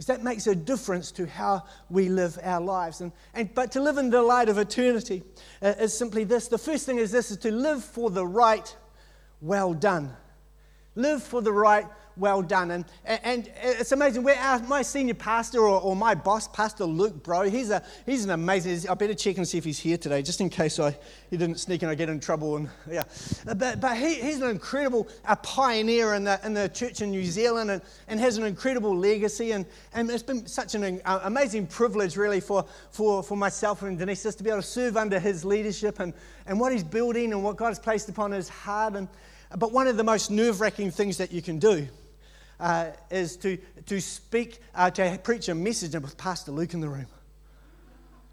is 0.00 0.06
that 0.06 0.24
makes 0.24 0.46
a 0.46 0.54
difference 0.54 1.12
to 1.12 1.26
how 1.26 1.62
we 1.90 2.08
live 2.08 2.38
our 2.42 2.62
lives. 2.62 3.02
And, 3.02 3.12
and, 3.34 3.54
but 3.54 3.70
to 3.72 3.82
live 3.82 3.98
in 3.98 4.08
the 4.08 4.22
light 4.22 4.48
of 4.48 4.56
eternity 4.56 5.22
uh, 5.60 5.74
is 5.78 5.92
simply 5.92 6.24
this. 6.24 6.48
The 6.48 6.56
first 6.56 6.86
thing 6.86 6.96
is 6.96 7.12
this 7.12 7.30
is 7.30 7.36
to 7.36 7.50
live 7.52 7.84
for 7.84 8.08
the 8.08 8.26
right, 8.26 8.74
well 9.42 9.74
done. 9.74 10.16
Live 10.94 11.22
for 11.22 11.42
the 11.42 11.52
right, 11.52 11.84
well 12.20 12.42
done. 12.42 12.70
And, 12.70 12.84
and 13.04 13.50
it's 13.62 13.92
amazing. 13.92 14.22
We're 14.22 14.34
our, 14.34 14.60
my 14.64 14.82
senior 14.82 15.14
pastor 15.14 15.60
or, 15.60 15.80
or, 15.80 15.96
my 15.96 16.14
boss, 16.14 16.46
Pastor 16.48 16.84
Luke 16.84 17.22
Bro, 17.22 17.50
he's, 17.50 17.70
a, 17.70 17.82
he's 18.06 18.24
an 18.24 18.30
amazing, 18.30 18.88
I 18.88 18.94
better 18.94 19.14
check 19.14 19.38
and 19.38 19.48
see 19.48 19.58
if 19.58 19.64
he's 19.64 19.78
here 19.78 19.96
today, 19.96 20.22
just 20.22 20.40
in 20.40 20.50
case 20.50 20.78
I, 20.78 20.96
he 21.30 21.36
didn't 21.36 21.58
sneak 21.58 21.82
and 21.82 21.90
I 21.90 21.94
get 21.94 22.08
in 22.08 22.20
trouble. 22.20 22.56
And, 22.56 22.68
yeah. 22.90 23.02
But, 23.44 23.80
but 23.80 23.96
he, 23.96 24.14
he's 24.14 24.40
an 24.40 24.50
incredible 24.50 25.08
a 25.26 25.36
pioneer 25.36 26.14
in 26.14 26.24
the, 26.24 26.38
in 26.44 26.54
the 26.54 26.68
church 26.68 27.00
in 27.00 27.10
New 27.10 27.24
Zealand 27.24 27.70
and, 27.70 27.82
and 28.08 28.20
has 28.20 28.36
an 28.36 28.44
incredible 28.44 28.96
legacy. 28.96 29.52
And, 29.52 29.64
and 29.94 30.10
it's 30.10 30.22
been 30.22 30.46
such 30.46 30.74
an 30.74 31.00
uh, 31.04 31.20
amazing 31.24 31.66
privilege, 31.66 32.16
really, 32.16 32.40
for, 32.40 32.64
for, 32.90 33.22
for 33.22 33.36
myself 33.36 33.82
and 33.82 33.98
Denise 33.98 34.22
just 34.22 34.38
to 34.38 34.44
be 34.44 34.50
able 34.50 34.60
to 34.60 34.66
serve 34.66 34.96
under 34.96 35.18
his 35.18 35.44
leadership 35.44 36.00
and, 36.00 36.12
and 36.46 36.60
what 36.60 36.72
he's 36.72 36.84
building 36.84 37.32
and 37.32 37.42
what 37.42 37.56
God 37.56 37.68
has 37.68 37.78
placed 37.78 38.08
upon 38.08 38.32
his 38.32 38.48
heart. 38.48 38.94
And, 38.94 39.08
but 39.56 39.72
one 39.72 39.86
of 39.86 39.96
the 39.96 40.04
most 40.04 40.30
nerve 40.30 40.60
wracking 40.60 40.90
things 40.90 41.16
that 41.16 41.32
you 41.32 41.42
can 41.42 41.58
do 41.58 41.88
uh, 42.60 42.90
is 43.10 43.36
to, 43.38 43.58
to 43.86 44.00
speak, 44.00 44.60
uh, 44.74 44.90
to 44.90 45.18
preach 45.22 45.48
a 45.48 45.54
message 45.54 45.94
with 45.94 46.16
Pastor 46.16 46.52
Luke 46.52 46.74
in 46.74 46.80
the 46.80 46.88
room. 46.88 47.06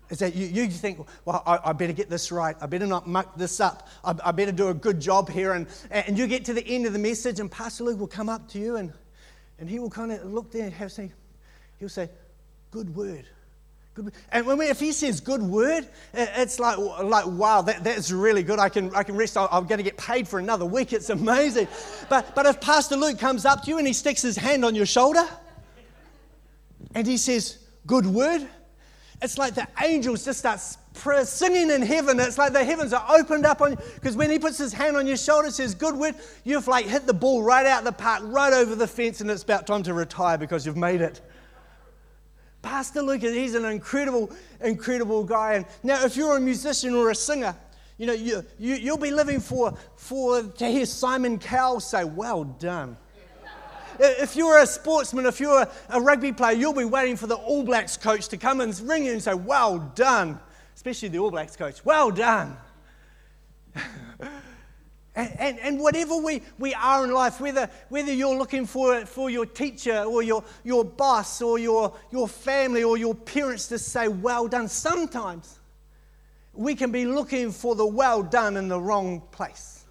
Is 0.09 0.19
that 0.19 0.35
you, 0.35 0.45
you 0.45 0.69
think, 0.69 1.05
well, 1.25 1.43
I, 1.45 1.59
I, 1.65 1.73
better 1.73 1.91
get 1.91 2.09
this 2.09 2.31
right. 2.31 2.55
I 2.61 2.65
better 2.65 2.87
not 2.87 3.07
muck 3.07 3.35
this 3.35 3.59
up. 3.59 3.89
I, 4.05 4.15
I, 4.23 4.31
better 4.31 4.53
do 4.53 4.69
a 4.69 4.73
good 4.73 5.01
job 5.01 5.29
here. 5.29 5.51
And, 5.51 5.67
and 5.91 6.17
you 6.17 6.27
get 6.27 6.45
to 6.45 6.53
the 6.53 6.65
end 6.65 6.85
of 6.85 6.93
the 6.93 6.99
message, 6.99 7.41
and 7.41 7.51
Pastor 7.51 7.83
Luke 7.83 7.99
will 7.99 8.07
come 8.07 8.29
up 8.29 8.47
to 8.49 8.59
you 8.59 8.77
and, 8.77 8.93
and 9.59 9.69
he 9.69 9.79
will 9.79 9.89
kind 9.89 10.13
of 10.13 10.23
look 10.23 10.51
there 10.51 10.63
and 10.63 10.73
have 10.73 10.91
say, 10.93 11.11
he'll 11.79 11.89
say, 11.89 12.09
Good 12.71 12.95
word. 12.95 13.25
And 14.31 14.45
when 14.45 14.57
we, 14.57 14.67
if 14.67 14.79
he 14.79 14.91
says 14.91 15.21
good 15.21 15.41
word, 15.41 15.87
it's 16.13 16.59
like, 16.59 16.77
like 16.77 17.25
wow, 17.25 17.61
that, 17.61 17.83
that's 17.83 18.11
really 18.11 18.43
good. 18.43 18.59
I 18.59 18.69
can, 18.69 18.93
I 18.95 19.03
can 19.03 19.15
rest. 19.15 19.37
I'm 19.37 19.65
going 19.65 19.77
to 19.77 19.83
get 19.83 19.97
paid 19.97 20.27
for 20.27 20.39
another 20.39 20.65
week. 20.65 20.93
It's 20.93 21.09
amazing. 21.09 21.67
But, 22.09 22.35
but 22.35 22.45
if 22.45 22.61
Pastor 22.61 22.95
Luke 22.95 23.19
comes 23.19 23.45
up 23.45 23.63
to 23.63 23.69
you 23.69 23.77
and 23.77 23.87
he 23.87 23.93
sticks 23.93 24.21
his 24.21 24.37
hand 24.37 24.63
on 24.65 24.75
your 24.75 24.85
shoulder 24.85 25.25
and 26.93 27.07
he 27.07 27.17
says, 27.17 27.59
good 27.85 28.05
word, 28.05 28.47
it's 29.21 29.37
like 29.37 29.55
the 29.55 29.67
angels 29.83 30.25
just 30.25 30.39
start 30.39 30.59
singing 31.27 31.71
in 31.71 31.81
heaven. 31.81 32.19
It's 32.19 32.37
like 32.37 32.53
the 32.53 32.63
heavens 32.63 32.93
are 32.93 33.05
opened 33.09 33.45
up 33.45 33.61
on 33.61 33.71
you. 33.71 33.77
Because 33.95 34.15
when 34.15 34.29
he 34.29 34.37
puts 34.37 34.57
his 34.57 34.73
hand 34.73 34.95
on 34.95 35.07
your 35.07 35.17
shoulder, 35.17 35.49
says, 35.49 35.73
Good 35.73 35.95
word, 35.95 36.15
you've 36.43 36.67
like 36.67 36.85
hit 36.85 37.07
the 37.07 37.13
ball 37.13 37.41
right 37.41 37.65
out 37.65 37.79
of 37.79 37.85
the 37.85 37.91
park, 37.91 38.21
right 38.25 38.53
over 38.53 38.75
the 38.75 38.87
fence, 38.87 39.21
and 39.21 39.31
it's 39.31 39.43
about 39.43 39.65
time 39.65 39.83
to 39.83 39.93
retire 39.93 40.37
because 40.37 40.65
you've 40.65 40.77
made 40.77 41.01
it. 41.01 41.21
Pastor 42.67 43.01
Lucas, 43.01 43.33
he's 43.33 43.55
an 43.55 43.63
incredible, 43.63 44.29
incredible 44.61 45.23
guy. 45.23 45.53
And 45.53 45.65
now, 45.83 46.03
if 46.03 46.17
you're 46.17 46.35
a 46.35 46.39
musician 46.39 46.95
or 46.95 47.11
a 47.11 47.15
singer, 47.15 47.55
you 47.97 48.05
know, 48.05 48.11
you, 48.11 48.43
you, 48.59 48.75
you'll 48.75 48.97
be 48.97 49.09
living 49.09 49.39
for, 49.39 49.73
for 49.95 50.43
to 50.43 50.67
hear 50.67 50.85
Simon 50.85 51.39
Cowell 51.39 51.79
say, 51.79 52.03
Well 52.03 52.43
done. 52.43 52.97
If 53.99 54.35
you're 54.35 54.59
a 54.59 54.67
sportsman, 54.67 55.25
if 55.25 55.39
you're 55.39 55.61
a, 55.61 55.71
a, 55.89 56.01
rugby 56.01 56.33
player, 56.33 56.57
you'll 56.57 56.73
be 56.73 56.83
waiting 56.83 57.15
for 57.15 57.25
the 57.25 57.35
All 57.35 57.63
Blacks 57.63 57.95
coach 57.95 58.27
to 58.27 58.37
come 58.37 58.59
and 58.59 58.77
ring 58.81 59.05
you 59.05 59.13
and 59.13 59.23
say, 59.23 59.33
Well 59.33 59.79
done. 59.95 60.37
Especially 60.75 61.07
the 61.07 61.19
All 61.19 61.31
Blacks 61.31 61.55
coach, 61.55 61.85
Well 61.85 62.11
done. 62.11 62.57
and, 65.17 65.35
and, 65.39 65.59
and, 65.59 65.79
whatever 65.79 66.15
we, 66.17 66.43
we 66.59 66.75
are 66.75 67.03
in 67.03 67.11
life, 67.11 67.41
whether, 67.41 67.67
whether 67.89 68.13
you're 68.13 68.37
looking 68.37 68.67
for, 68.67 69.03
for 69.07 69.31
your 69.31 69.47
teacher 69.47 70.03
or 70.03 70.21
your, 70.21 70.43
your 70.63 70.85
boss 70.85 71.41
or 71.41 71.57
your, 71.57 71.95
your 72.11 72.27
family 72.27 72.83
or 72.83 72.97
your 72.97 73.15
parents 73.15 73.67
to 73.69 73.79
say, 73.79 74.07
Well 74.07 74.47
done, 74.47 74.67
sometimes 74.67 75.59
we 76.53 76.75
can 76.75 76.91
be 76.91 77.05
looking 77.05 77.51
for 77.51 77.73
the 77.73 77.85
well 77.85 78.21
done 78.21 78.57
in 78.57 78.67
the 78.67 78.79
wrong 78.79 79.23
place. 79.31 79.85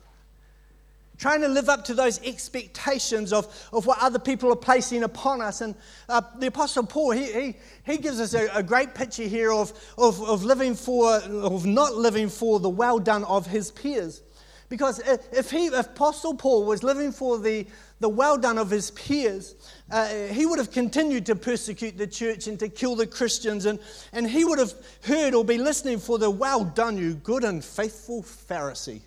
Trying 1.19 1.41
to 1.41 1.49
live 1.49 1.69
up 1.69 1.85
to 1.87 1.95
those 1.95 2.23
expectations 2.23 3.33
of, 3.33 3.47
of 3.73 3.85
what 3.85 3.99
other 4.01 4.21
people 4.21 4.53
are 4.53 4.57
placing 4.57 5.03
upon 5.03 5.41
us. 5.41 5.61
And 5.61 5.75
uh, 6.09 6.21
the 6.39 6.49
Apostle 6.49 6.85
Paul, 6.85 7.13
he, 7.13 7.33
he, 7.33 7.57
he 7.85 7.97
gives 7.97 8.21
us 8.21 8.35
a, 8.35 8.49
a 8.55 8.63
great 8.63 8.95
picture 8.95 9.25
here 9.25 9.51
of, 9.51 9.73
of, 9.99 10.23
of 10.23 10.45
living 10.45 10.77
for, 10.77 11.15
of 11.15 11.67
not 11.67 11.95
living 11.95 12.29
for 12.29 12.61
the 12.61 12.69
well 12.69 13.01
done 13.01 13.25
of 13.25 13.47
his 13.47 13.73
peers. 13.73 14.23
Because 14.69 14.99
if, 15.33 15.51
he, 15.51 15.67
if 15.67 15.87
Apostle 15.87 16.35
Paul 16.35 16.65
was 16.65 16.83
living 16.83 17.13
for 17.13 17.39
the, 17.39 17.67
the 18.01 18.09
well 18.09 18.37
done 18.37 18.59
of 18.59 18.71
his 18.71 18.91
peers, 18.91 19.55
uh, 19.91 20.09
he 20.09 20.45
would 20.45 20.59
have 20.59 20.73
continued 20.73 21.27
to 21.27 21.37
persecute 21.37 21.97
the 21.97 22.07
church 22.07 22.49
and 22.49 22.59
to 22.59 22.69
kill 22.69 22.97
the 22.97 23.07
Christians, 23.07 23.67
and, 23.67 23.79
and 24.13 24.29
he 24.29 24.45
would 24.45 24.59
have 24.59 24.75
heard 25.05 25.35
or 25.35 25.45
be 25.45 25.59
listening 25.59 25.99
for 25.99 26.19
the 26.19 26.31
well 26.31 26.65
done, 26.65 26.99
you 26.99 27.15
good 27.15 27.45
and 27.45 27.65
faithful 27.65 28.23
Pharisee. 28.23 29.03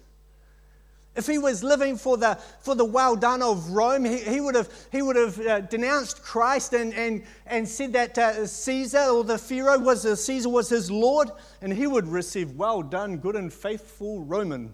If 1.15 1.27
he 1.27 1.37
was 1.37 1.63
living 1.63 1.97
for 1.97 2.15
the, 2.15 2.35
for 2.61 2.75
the 2.75 2.85
well 2.85 3.17
done 3.17 3.41
of 3.41 3.71
Rome, 3.71 4.05
he, 4.05 4.19
he 4.19 4.39
would 4.39 4.55
have, 4.55 4.69
he 4.89 5.01
would 5.01 5.17
have 5.17 5.39
uh, 5.41 5.59
denounced 5.61 6.23
Christ 6.23 6.71
and, 6.71 6.93
and, 6.93 7.23
and 7.45 7.67
said 7.67 7.91
that 7.91 8.17
uh, 8.17 8.47
Caesar 8.47 9.09
or 9.09 9.25
the 9.25 9.37
Pharaoh 9.37 9.79
was 9.79 10.05
uh, 10.05 10.15
Caesar 10.15 10.47
was 10.47 10.69
his 10.69 10.89
Lord, 10.89 11.29
and 11.61 11.73
he 11.73 11.87
would 11.87 12.07
receive 12.07 12.51
well 12.51 12.81
done, 12.81 13.17
good 13.17 13.35
and 13.35 13.51
faithful 13.51 14.23
Roman. 14.23 14.73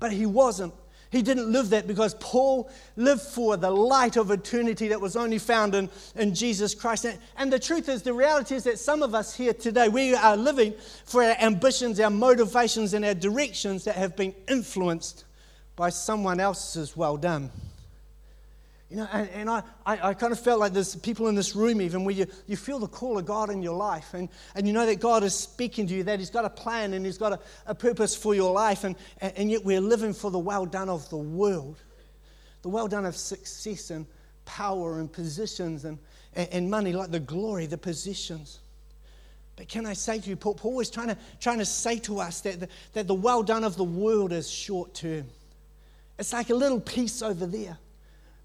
But 0.00 0.12
he 0.12 0.26
wasn't. 0.26 0.74
He 1.10 1.22
didn't 1.22 1.50
live 1.50 1.70
that 1.70 1.88
because 1.88 2.14
Paul 2.14 2.70
lived 2.96 3.22
for 3.22 3.56
the 3.56 3.70
light 3.70 4.16
of 4.16 4.30
eternity 4.30 4.88
that 4.88 5.00
was 5.00 5.16
only 5.16 5.38
found 5.38 5.74
in, 5.74 5.90
in 6.14 6.34
Jesus 6.34 6.72
Christ. 6.72 7.04
And, 7.04 7.18
and 7.36 7.52
the 7.52 7.58
truth 7.58 7.88
is, 7.88 8.02
the 8.02 8.14
reality 8.14 8.54
is 8.54 8.62
that 8.64 8.78
some 8.78 9.02
of 9.02 9.12
us 9.12 9.34
here 9.34 9.52
today, 9.52 9.88
we 9.88 10.14
are 10.14 10.36
living 10.36 10.72
for 11.04 11.24
our 11.24 11.36
ambitions, 11.40 11.98
our 11.98 12.10
motivations, 12.10 12.94
and 12.94 13.04
our 13.04 13.14
directions 13.14 13.84
that 13.84 13.96
have 13.96 14.16
been 14.16 14.34
influenced 14.48 15.24
by 15.74 15.90
someone 15.90 16.38
else's 16.38 16.96
well 16.96 17.16
done. 17.16 17.50
You 18.90 18.96
know, 18.96 19.08
and, 19.12 19.30
and 19.30 19.50
I, 19.50 19.62
I, 19.86 20.08
I, 20.08 20.14
kind 20.14 20.32
of 20.32 20.40
felt 20.40 20.58
like 20.58 20.72
there's 20.72 20.96
people 20.96 21.28
in 21.28 21.36
this 21.36 21.54
room 21.54 21.80
even 21.80 22.04
where 22.04 22.14
you, 22.14 22.26
you 22.48 22.56
feel 22.56 22.80
the 22.80 22.88
call 22.88 23.18
of 23.18 23.24
God 23.24 23.48
in 23.48 23.62
your 23.62 23.76
life 23.76 24.14
and, 24.14 24.28
and 24.56 24.66
you 24.66 24.72
know 24.72 24.84
that 24.84 24.98
God 24.98 25.22
is 25.22 25.32
speaking 25.32 25.86
to 25.86 25.94
you, 25.94 26.02
that 26.02 26.18
He's 26.18 26.28
got 26.28 26.44
a 26.44 26.50
plan 26.50 26.92
and 26.92 27.06
He's 27.06 27.16
got 27.16 27.32
a, 27.32 27.38
a 27.66 27.74
purpose 27.74 28.16
for 28.16 28.34
your 28.34 28.52
life, 28.52 28.82
and, 28.82 28.96
and 29.20 29.48
yet 29.48 29.64
we're 29.64 29.80
living 29.80 30.12
for 30.12 30.32
the 30.32 30.40
well 30.40 30.66
done 30.66 30.88
of 30.88 31.08
the 31.08 31.16
world, 31.16 31.76
the 32.62 32.68
well 32.68 32.88
done 32.88 33.06
of 33.06 33.14
success 33.14 33.90
and 33.90 34.06
power 34.44 34.98
and 34.98 35.12
positions 35.12 35.84
and, 35.84 35.96
and, 36.34 36.48
and 36.50 36.70
money, 36.70 36.92
like 36.92 37.12
the 37.12 37.20
glory, 37.20 37.66
the 37.66 37.78
positions. 37.78 38.58
But 39.54 39.68
can 39.68 39.86
I 39.86 39.92
say 39.92 40.18
to 40.18 40.28
you, 40.28 40.34
Paul, 40.34 40.54
Paul 40.54 40.80
is 40.80 40.90
trying 40.90 41.08
to, 41.08 41.18
trying 41.38 41.58
to 41.58 41.64
say 41.64 42.00
to 42.00 42.18
us 42.18 42.40
that 42.40 42.58
the, 42.58 42.68
that 42.94 43.06
the 43.06 43.14
well 43.14 43.44
done 43.44 43.62
of 43.62 43.76
the 43.76 43.84
world 43.84 44.32
is 44.32 44.50
short 44.50 44.94
term. 44.94 45.26
It's 46.18 46.32
like 46.32 46.50
a 46.50 46.54
little 46.54 46.80
piece 46.80 47.22
over 47.22 47.46
there. 47.46 47.78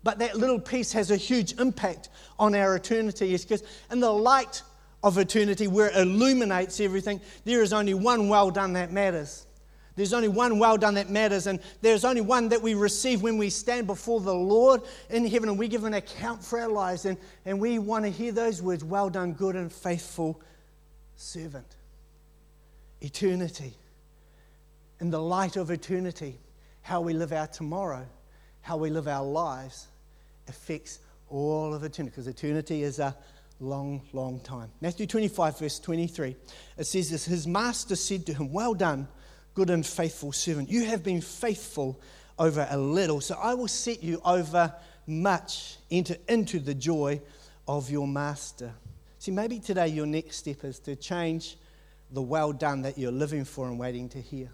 But 0.05 0.19
that 0.19 0.37
little 0.37 0.59
piece 0.59 0.93
has 0.93 1.09
a 1.09 1.17
huge 1.17 1.59
impact 1.59 2.09
on 2.37 2.53
our 2.53 2.75
eternity. 2.75 3.33
It's 3.33 3.43
because 3.43 3.63
in 3.89 3.99
the 3.99 4.11
light 4.11 4.61
of 5.03 5.17
eternity, 5.17 5.67
where 5.67 5.87
it 5.87 5.95
illuminates 5.95 6.79
everything, 6.79 7.19
there 7.43 7.63
is 7.63 7.73
only 7.73 7.95
one 7.95 8.29
well 8.29 8.51
done 8.51 8.73
that 8.73 8.91
matters. 8.91 9.47
There's 9.95 10.13
only 10.13 10.27
one 10.27 10.59
well 10.59 10.77
done 10.77 10.93
that 10.93 11.09
matters, 11.09 11.47
and 11.47 11.59
there's 11.81 12.05
only 12.05 12.21
one 12.21 12.49
that 12.49 12.61
we 12.61 12.75
receive 12.75 13.23
when 13.23 13.39
we 13.39 13.49
stand 13.49 13.87
before 13.87 14.21
the 14.21 14.33
Lord 14.33 14.83
in 15.09 15.25
heaven 15.25 15.49
and 15.49 15.57
we 15.57 15.67
give 15.67 15.85
an 15.85 15.95
account 15.95 16.43
for 16.43 16.59
our 16.59 16.69
lives. 16.69 17.05
And, 17.05 17.17
and 17.43 17.59
we 17.59 17.79
want 17.79 18.05
to 18.05 18.11
hear 18.11 18.31
those 18.31 18.61
words 18.61 18.83
Well 18.83 19.09
done, 19.09 19.33
good 19.33 19.55
and 19.55 19.73
faithful 19.73 20.39
servant. 21.15 21.77
Eternity. 23.01 23.73
In 24.99 25.09
the 25.09 25.19
light 25.19 25.55
of 25.55 25.71
eternity, 25.71 26.37
how 26.83 27.01
we 27.01 27.13
live 27.13 27.33
our 27.33 27.47
tomorrow, 27.47 28.05
how 28.61 28.77
we 28.77 28.91
live 28.91 29.07
our 29.07 29.25
lives 29.25 29.87
affects 30.47 30.99
all 31.29 31.73
of 31.73 31.83
eternity 31.83 32.11
because 32.11 32.27
eternity 32.27 32.83
is 32.83 32.99
a 32.99 33.15
long, 33.59 34.01
long 34.13 34.39
time. 34.41 34.69
Matthew 34.81 35.07
25, 35.07 35.59
verse 35.59 35.79
23, 35.79 36.35
it 36.77 36.83
says 36.85 37.09
this 37.09 37.25
His 37.25 37.47
master 37.47 37.95
said 37.95 38.25
to 38.27 38.33
him, 38.33 38.51
Well 38.51 38.73
done, 38.73 39.07
good 39.53 39.69
and 39.69 39.85
faithful 39.85 40.31
servant. 40.31 40.69
You 40.69 40.85
have 40.85 41.03
been 41.03 41.21
faithful 41.21 41.99
over 42.37 42.67
a 42.69 42.77
little, 42.77 43.21
so 43.21 43.37
I 43.41 43.53
will 43.53 43.67
set 43.67 44.03
you 44.03 44.21
over 44.25 44.73
much. 45.07 45.77
Enter 45.89 46.17
into 46.27 46.59
the 46.59 46.73
joy 46.73 47.21
of 47.67 47.89
your 47.89 48.07
master. 48.07 48.73
See, 49.19 49.31
maybe 49.31 49.59
today 49.59 49.87
your 49.87 50.05
next 50.05 50.37
step 50.37 50.63
is 50.63 50.79
to 50.79 50.95
change 50.95 51.57
the 52.11 52.21
well 52.21 52.51
done 52.53 52.83
that 52.83 52.97
you're 52.97 53.11
living 53.11 53.45
for 53.45 53.67
and 53.67 53.79
waiting 53.79 54.09
to 54.09 54.21
hear. 54.21 54.49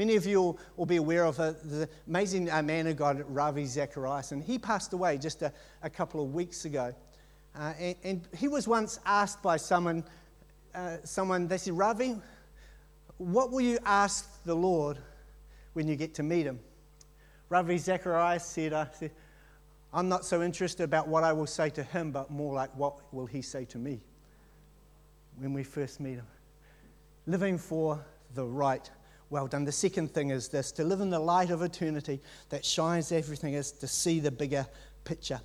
Many 0.00 0.16
of 0.16 0.24
you 0.24 0.56
will 0.78 0.86
be 0.86 0.96
aware 0.96 1.26
of 1.26 1.38
a, 1.40 1.54
the 1.62 1.86
amazing 2.08 2.50
uh, 2.50 2.62
man 2.62 2.86
of 2.86 2.96
God, 2.96 3.22
Ravi 3.28 3.66
Zacharias, 3.66 4.32
and 4.32 4.42
he 4.42 4.58
passed 4.58 4.94
away 4.94 5.18
just 5.18 5.42
a, 5.42 5.52
a 5.82 5.90
couple 5.90 6.24
of 6.24 6.32
weeks 6.32 6.64
ago. 6.64 6.94
Uh, 7.54 7.74
and, 7.78 7.96
and, 8.02 8.28
he 8.34 8.48
was 8.48 8.66
once 8.66 8.98
asked 9.04 9.42
by 9.42 9.58
someone, 9.58 10.02
uh, 10.74 10.96
someone, 11.04 11.46
they 11.48 11.58
said, 11.58 11.74
Ravi, 11.74 12.16
what 13.18 13.50
will 13.50 13.60
you 13.60 13.78
ask 13.84 14.42
the 14.44 14.54
Lord 14.54 14.96
when 15.74 15.86
you 15.86 15.96
get 15.96 16.14
to 16.14 16.22
meet 16.22 16.46
him? 16.46 16.60
Ravi 17.50 17.76
Zacharias 17.76 18.46
said, 18.46 18.72
uh, 18.72 18.86
said, 18.92 19.10
I'm 19.92 20.08
not 20.08 20.24
so 20.24 20.42
interested 20.42 20.84
about 20.84 21.08
what 21.08 21.24
I 21.24 21.34
will 21.34 21.46
say 21.46 21.68
to 21.68 21.82
him, 21.82 22.10
but 22.10 22.30
more 22.30 22.54
like 22.54 22.74
what 22.74 23.12
will 23.12 23.26
he 23.26 23.42
say 23.42 23.66
to 23.66 23.76
me 23.76 24.00
when 25.36 25.52
we 25.52 25.62
first 25.62 26.00
meet 26.00 26.14
him. 26.14 26.26
Living 27.26 27.58
for 27.58 28.02
the 28.34 28.46
right 28.46 28.90
well 29.30 29.46
done. 29.46 29.64
The 29.64 29.72
second 29.72 30.12
thing 30.12 30.30
is 30.30 30.48
this 30.48 30.72
to 30.72 30.84
live 30.84 31.00
in 31.00 31.10
the 31.10 31.18
light 31.18 31.50
of 31.50 31.62
eternity 31.62 32.20
that 32.48 32.64
shines 32.64 33.12
everything 33.12 33.54
is 33.54 33.72
to 33.72 33.86
see 33.86 34.20
the 34.20 34.30
bigger 34.30 34.66
picture. 35.04 35.40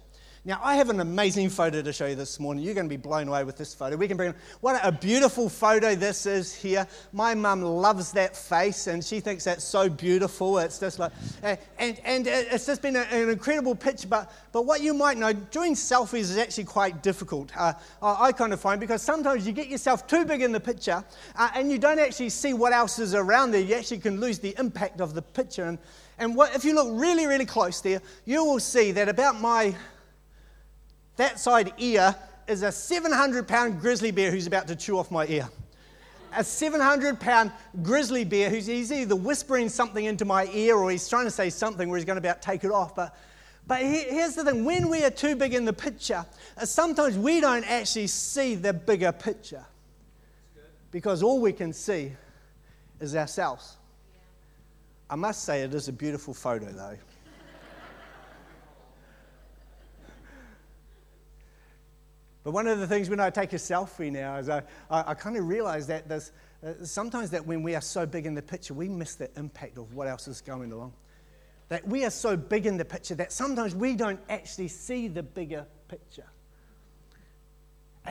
Now, 0.47 0.59
I 0.61 0.75
have 0.75 0.91
an 0.91 0.99
amazing 0.99 1.49
photo 1.49 1.81
to 1.81 1.91
show 1.91 2.05
you 2.05 2.13
this 2.13 2.39
morning. 2.39 2.63
You're 2.63 2.75
going 2.75 2.85
to 2.85 2.89
be 2.89 3.01
blown 3.01 3.27
away 3.27 3.43
with 3.43 3.57
this 3.57 3.73
photo. 3.73 3.97
We 3.97 4.07
can 4.07 4.15
bring 4.15 4.35
what 4.61 4.79
a 4.83 4.91
beautiful 4.91 5.49
photo 5.49 5.95
this 5.95 6.27
is 6.27 6.53
here. 6.53 6.85
My 7.13 7.33
mum 7.33 7.63
loves 7.63 8.11
that 8.11 8.37
face 8.37 8.85
and 8.85 9.03
she 9.03 9.21
thinks 9.21 9.45
that's 9.45 9.63
so 9.63 9.89
beautiful. 9.89 10.59
It's 10.59 10.77
just 10.77 10.99
like, 10.99 11.13
and, 11.41 11.99
and 12.05 12.27
it's 12.27 12.67
just 12.67 12.83
been 12.83 12.95
an 12.95 13.29
incredible 13.29 13.73
picture. 13.73 14.07
But, 14.07 14.31
but 14.51 14.67
what 14.67 14.81
you 14.81 14.93
might 14.93 15.17
know, 15.17 15.33
doing 15.33 15.73
selfies 15.73 16.19
is 16.19 16.37
actually 16.37 16.65
quite 16.65 17.01
difficult. 17.01 17.51
Uh, 17.57 17.73
I, 18.03 18.31
kind 18.31 18.53
of 18.53 18.61
find 18.61 18.79
because 18.79 19.01
sometimes 19.01 19.47
you 19.47 19.51
get 19.51 19.67
yourself 19.67 20.05
too 20.05 20.25
big 20.25 20.43
in 20.43 20.51
the 20.51 20.59
picture 20.59 21.03
uh, 21.37 21.49
and 21.55 21.71
you 21.71 21.79
don't 21.79 21.97
actually 21.97 22.29
see 22.29 22.53
what 22.53 22.71
else 22.71 22.99
is 22.99 23.15
around 23.15 23.49
there. 23.49 23.61
You 23.61 23.73
actually 23.73 23.97
can 23.97 24.19
lose 24.19 24.37
the 24.37 24.53
impact 24.59 25.01
of 25.01 25.15
the 25.15 25.23
picture. 25.23 25.63
And, 25.63 25.79
and 26.19 26.35
what, 26.35 26.55
if 26.55 26.63
you 26.63 26.75
look 26.75 26.89
really, 26.91 27.25
really 27.25 27.47
close 27.47 27.81
there, 27.81 27.99
you 28.25 28.45
will 28.45 28.59
see 28.59 28.91
that 28.91 29.09
about 29.09 29.41
my 29.41 29.73
that 31.17 31.39
side 31.39 31.73
ear 31.77 32.15
is 32.47 32.61
a 32.61 32.71
700 32.71 33.47
pound 33.47 33.79
grizzly 33.79 34.11
bear 34.11 34.31
who's 34.31 34.47
about 34.47 34.67
to 34.67 34.75
chew 34.75 34.97
off 34.97 35.11
my 35.11 35.25
ear. 35.27 35.47
A 36.37 36.43
700 36.43 37.19
pound 37.19 37.51
grizzly 37.81 38.25
bear 38.25 38.49
who's 38.49 38.65
he's 38.65 38.91
either 38.91 39.15
whispering 39.15 39.69
something 39.69 40.03
into 40.03 40.25
my 40.25 40.47
ear 40.47 40.75
or 40.75 40.91
he's 40.91 41.07
trying 41.07 41.25
to 41.25 41.31
say 41.31 41.49
something 41.49 41.87
where 41.89 41.97
he's 41.97 42.05
going 42.05 42.21
to 42.21 42.27
about 42.27 42.41
take 42.41 42.63
it 42.63 42.71
off. 42.71 42.95
But, 42.95 43.15
but 43.67 43.81
here's 43.81 44.35
the 44.35 44.43
thing 44.43 44.65
when 44.65 44.89
we 44.89 45.03
are 45.05 45.09
too 45.09 45.35
big 45.35 45.53
in 45.53 45.65
the 45.65 45.73
picture, 45.73 46.25
uh, 46.57 46.65
sometimes 46.65 47.17
we 47.17 47.39
don't 47.39 47.63
actually 47.69 48.07
see 48.07 48.55
the 48.55 48.73
bigger 48.73 49.11
picture 49.11 49.65
because 50.91 51.23
all 51.23 51.39
we 51.39 51.53
can 51.53 51.73
see 51.73 52.11
is 52.99 53.15
ourselves. 53.15 53.77
I 55.09 55.15
must 55.15 55.43
say, 55.43 55.61
it 55.61 55.73
is 55.73 55.87
a 55.87 55.93
beautiful 55.93 56.33
photo, 56.33 56.65
though. 56.65 56.97
But 62.45 62.51
one 62.51 62.67
of 62.67 62.79
the 62.79 62.85
things 62.85 63.09
when 63.09 63.19
I 63.19 63.31
take 63.31 63.53
a 63.53 63.57
selfie 63.57 64.11
now 64.11 64.37
is 64.37 64.49
I, 64.49 64.61
I, 64.89 65.03
I 65.07 65.13
kind 65.15 65.35
of 65.35 65.47
realize 65.47 65.87
that 65.87 66.07
there's 66.07 66.31
uh, 66.63 66.73
sometimes 66.83 67.31
that 67.31 67.43
when 67.43 67.63
we 67.63 67.73
are 67.73 67.81
so 67.81 68.05
big 68.05 68.27
in 68.27 68.35
the 68.35 68.41
picture, 68.43 68.75
we 68.75 68.87
miss 68.87 69.15
the 69.15 69.31
impact 69.35 69.79
of 69.79 69.95
what 69.95 70.07
else 70.07 70.27
is 70.27 70.41
going 70.41 70.71
along. 70.71 70.93
That 71.69 71.87
we 71.87 72.05
are 72.05 72.11
so 72.11 72.37
big 72.37 72.67
in 72.67 72.77
the 72.77 72.85
picture 72.85 73.15
that 73.15 73.31
sometimes 73.31 73.73
we 73.73 73.95
don't 73.95 74.19
actually 74.29 74.67
see 74.67 75.07
the 75.07 75.23
bigger 75.23 75.65
picture. 75.87 76.27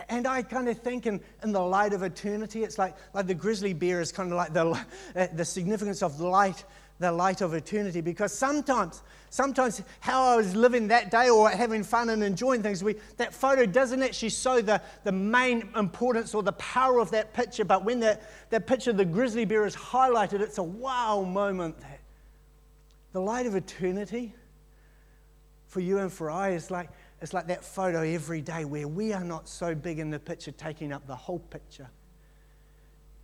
And 0.08 0.26
I 0.26 0.42
kind 0.42 0.68
of 0.68 0.80
think 0.80 1.06
in, 1.06 1.20
in 1.44 1.52
the 1.52 1.60
light 1.60 1.92
of 1.92 2.02
eternity, 2.02 2.64
it's 2.64 2.76
like, 2.76 2.96
like 3.14 3.28
the 3.28 3.34
grizzly 3.34 3.72
bear 3.72 4.00
is 4.00 4.10
kind 4.10 4.32
of 4.32 4.36
like 4.36 4.52
the, 4.52 4.66
uh, 5.16 5.26
the 5.32 5.44
significance 5.44 6.02
of 6.02 6.18
light, 6.18 6.64
the 6.98 7.10
light 7.10 7.40
of 7.40 7.54
eternity. 7.54 8.00
Because 8.00 8.32
sometimes, 8.32 9.02
sometimes 9.30 9.82
how 10.00 10.22
I 10.22 10.36
was 10.36 10.54
living 10.54 10.88
that 10.88 11.10
day 11.10 11.28
or 11.28 11.50
having 11.50 11.82
fun 11.82 12.10
and 12.10 12.22
enjoying 12.22 12.62
things, 12.62 12.84
we, 12.84 12.96
that 13.16 13.34
photo 13.34 13.66
doesn't 13.66 14.02
actually 14.02 14.30
show 14.30 14.60
the, 14.60 14.80
the 15.02 15.12
main 15.12 15.68
importance 15.76 16.34
or 16.34 16.42
the 16.42 16.52
power 16.52 17.00
of 17.00 17.10
that 17.10 17.34
picture. 17.34 17.64
But 17.64 17.84
when 17.84 18.00
that, 18.00 18.22
that 18.50 18.66
picture 18.66 18.90
of 18.90 18.96
the 18.96 19.04
grizzly 19.04 19.44
bear 19.44 19.66
is 19.66 19.76
highlighted, 19.76 20.40
it's 20.40 20.58
a 20.58 20.62
wow 20.62 21.22
moment. 21.22 21.76
The 23.12 23.20
light 23.20 23.46
of 23.46 23.54
eternity 23.54 24.34
for 25.66 25.80
you 25.80 25.98
and 25.98 26.12
for 26.12 26.30
I 26.30 26.50
is 26.50 26.70
like, 26.70 26.90
it's 27.20 27.32
like 27.32 27.46
that 27.48 27.64
photo 27.64 28.02
every 28.02 28.40
day 28.40 28.64
where 28.64 28.86
we 28.86 29.12
are 29.12 29.24
not 29.24 29.48
so 29.48 29.74
big 29.74 29.98
in 29.98 30.10
the 30.10 30.18
picture, 30.18 30.52
taking 30.52 30.92
up 30.92 31.06
the 31.06 31.16
whole 31.16 31.38
picture. 31.38 31.88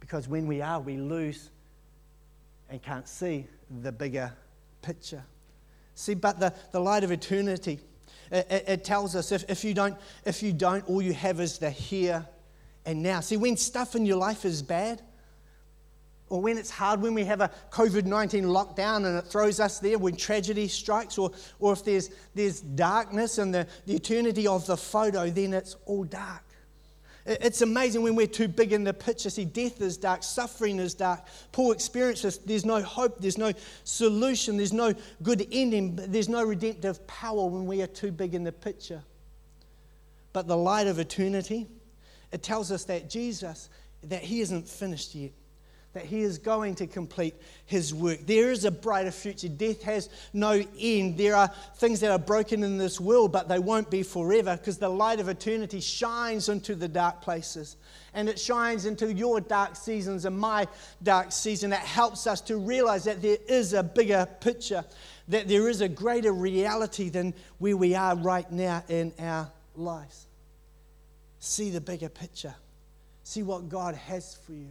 Because 0.00 0.26
when 0.26 0.46
we 0.46 0.62
are, 0.62 0.80
we 0.80 0.96
lose 0.96 1.50
and 2.70 2.82
can't 2.82 3.08
see 3.08 3.46
the 3.82 3.92
bigger 3.92 4.32
picture. 4.80 5.24
See, 5.94 6.14
but 6.14 6.40
the, 6.40 6.54
the 6.72 6.80
light 6.80 7.04
of 7.04 7.10
eternity, 7.10 7.80
it, 8.30 8.46
it, 8.50 8.64
it 8.68 8.84
tells 8.84 9.16
us 9.16 9.32
if, 9.32 9.44
if, 9.50 9.64
you 9.64 9.74
don't, 9.74 9.96
if 10.24 10.42
you 10.42 10.52
don't, 10.52 10.88
all 10.88 11.02
you 11.02 11.12
have 11.12 11.40
is 11.40 11.58
the 11.58 11.70
here 11.70 12.26
and 12.86 13.02
now. 13.02 13.20
See, 13.20 13.36
when 13.36 13.56
stuff 13.56 13.94
in 13.96 14.06
your 14.06 14.16
life 14.16 14.44
is 14.44 14.62
bad, 14.62 15.02
or 16.28 16.40
when 16.40 16.56
it's 16.56 16.70
hard, 16.70 17.02
when 17.02 17.12
we 17.12 17.24
have 17.24 17.40
a 17.40 17.50
COVID 17.72 18.04
19 18.04 18.44
lockdown 18.44 19.04
and 19.04 19.18
it 19.18 19.26
throws 19.26 19.58
us 19.58 19.80
there, 19.80 19.98
when 19.98 20.14
tragedy 20.14 20.68
strikes, 20.68 21.18
or, 21.18 21.32
or 21.58 21.72
if 21.72 21.84
there's, 21.84 22.10
there's 22.34 22.60
darkness 22.60 23.38
and 23.38 23.52
the, 23.52 23.66
the 23.86 23.96
eternity 23.96 24.46
of 24.46 24.64
the 24.66 24.76
photo, 24.76 25.28
then 25.28 25.52
it's 25.52 25.74
all 25.86 26.04
dark. 26.04 26.44
It's 27.26 27.60
amazing 27.60 28.02
when 28.02 28.14
we're 28.14 28.26
too 28.26 28.48
big 28.48 28.72
in 28.72 28.84
the 28.84 28.94
picture. 28.94 29.28
See, 29.30 29.44
death 29.44 29.80
is 29.80 29.96
dark, 29.96 30.22
suffering 30.22 30.78
is 30.78 30.94
dark. 30.94 31.26
poor 31.52 31.74
experiences 31.74 32.38
there's 32.38 32.64
no 32.64 32.80
hope, 32.82 33.20
there's 33.20 33.38
no 33.38 33.52
solution, 33.84 34.56
there's 34.56 34.72
no 34.72 34.94
good 35.22 35.46
ending, 35.52 35.96
there's 35.96 36.28
no 36.28 36.42
redemptive 36.42 37.06
power 37.06 37.46
when 37.46 37.66
we 37.66 37.82
are 37.82 37.86
too 37.86 38.10
big 38.10 38.34
in 38.34 38.44
the 38.44 38.52
picture. 38.52 39.02
But 40.32 40.46
the 40.46 40.56
light 40.56 40.86
of 40.86 40.98
eternity, 40.98 41.66
it 42.32 42.42
tells 42.42 42.72
us 42.72 42.84
that 42.84 43.10
Jesus, 43.10 43.68
that 44.04 44.22
he 44.22 44.40
isn't 44.40 44.66
finished 44.66 45.14
yet 45.14 45.32
that 45.92 46.04
he 46.04 46.20
is 46.20 46.38
going 46.38 46.76
to 46.76 46.86
complete 46.86 47.34
his 47.66 47.92
work. 47.92 48.20
There 48.24 48.52
is 48.52 48.64
a 48.64 48.70
brighter 48.70 49.10
future. 49.10 49.48
Death 49.48 49.82
has 49.82 50.08
no 50.32 50.62
end. 50.78 51.18
There 51.18 51.34
are 51.34 51.50
things 51.76 51.98
that 52.00 52.12
are 52.12 52.18
broken 52.18 52.62
in 52.62 52.78
this 52.78 53.00
world, 53.00 53.32
but 53.32 53.48
they 53.48 53.58
won't 53.58 53.90
be 53.90 54.04
forever 54.04 54.56
because 54.56 54.78
the 54.78 54.88
light 54.88 55.18
of 55.18 55.28
eternity 55.28 55.80
shines 55.80 56.48
into 56.48 56.76
the 56.76 56.86
dark 56.86 57.22
places. 57.22 57.76
And 58.14 58.28
it 58.28 58.38
shines 58.38 58.86
into 58.86 59.12
your 59.12 59.40
dark 59.40 59.74
seasons 59.74 60.24
and 60.24 60.38
my 60.38 60.68
dark 61.02 61.32
season. 61.32 61.72
It 61.72 61.80
helps 61.80 62.26
us 62.26 62.40
to 62.42 62.56
realize 62.56 63.04
that 63.04 63.20
there 63.20 63.38
is 63.48 63.72
a 63.72 63.82
bigger 63.82 64.28
picture, 64.40 64.84
that 65.26 65.48
there 65.48 65.68
is 65.68 65.80
a 65.80 65.88
greater 65.88 66.32
reality 66.32 67.08
than 67.08 67.34
where 67.58 67.76
we 67.76 67.96
are 67.96 68.14
right 68.14 68.50
now 68.52 68.84
in 68.88 69.12
our 69.18 69.50
lives. 69.74 70.26
See 71.40 71.70
the 71.70 71.80
bigger 71.80 72.08
picture. 72.08 72.54
See 73.24 73.42
what 73.42 73.68
God 73.68 73.96
has 73.96 74.36
for 74.46 74.52
you. 74.52 74.70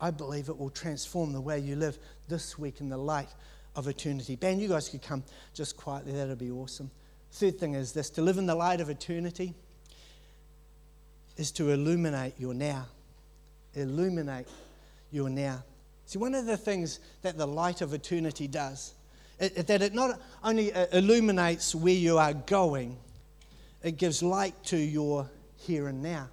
I 0.00 0.10
believe 0.10 0.48
it 0.48 0.56
will 0.56 0.70
transform 0.70 1.32
the 1.32 1.40
way 1.40 1.58
you 1.58 1.76
live 1.76 1.98
this 2.28 2.58
week 2.58 2.80
in 2.80 2.88
the 2.88 2.96
light 2.96 3.28
of 3.74 3.88
eternity. 3.88 4.36
Ben, 4.36 4.60
you 4.60 4.68
guys 4.68 4.88
could 4.88 5.02
come 5.02 5.22
just 5.54 5.76
quietly, 5.76 6.12
that'd 6.12 6.38
be 6.38 6.50
awesome. 6.50 6.90
Third 7.32 7.58
thing 7.58 7.74
is 7.74 7.92
this 7.92 8.10
to 8.10 8.22
live 8.22 8.38
in 8.38 8.46
the 8.46 8.54
light 8.54 8.80
of 8.80 8.90
eternity 8.90 9.54
is 11.36 11.52
to 11.52 11.70
illuminate 11.70 12.34
your 12.38 12.54
now. 12.54 12.86
Illuminate 13.74 14.46
your 15.10 15.30
now. 15.30 15.62
See, 16.06 16.18
one 16.18 16.34
of 16.34 16.46
the 16.46 16.56
things 16.56 17.00
that 17.22 17.36
the 17.36 17.46
light 17.46 17.80
of 17.80 17.94
eternity 17.94 18.48
does, 18.48 18.94
is 19.38 19.64
that 19.64 19.82
it 19.82 19.94
not 19.94 20.20
only 20.42 20.72
uh, 20.72 20.86
illuminates 20.92 21.74
where 21.74 21.94
you 21.94 22.18
are 22.18 22.34
going, 22.34 22.96
it 23.82 23.96
gives 23.96 24.22
light 24.22 24.54
to 24.64 24.76
your 24.76 25.30
here 25.56 25.88
and 25.88 26.02
now. 26.02 26.28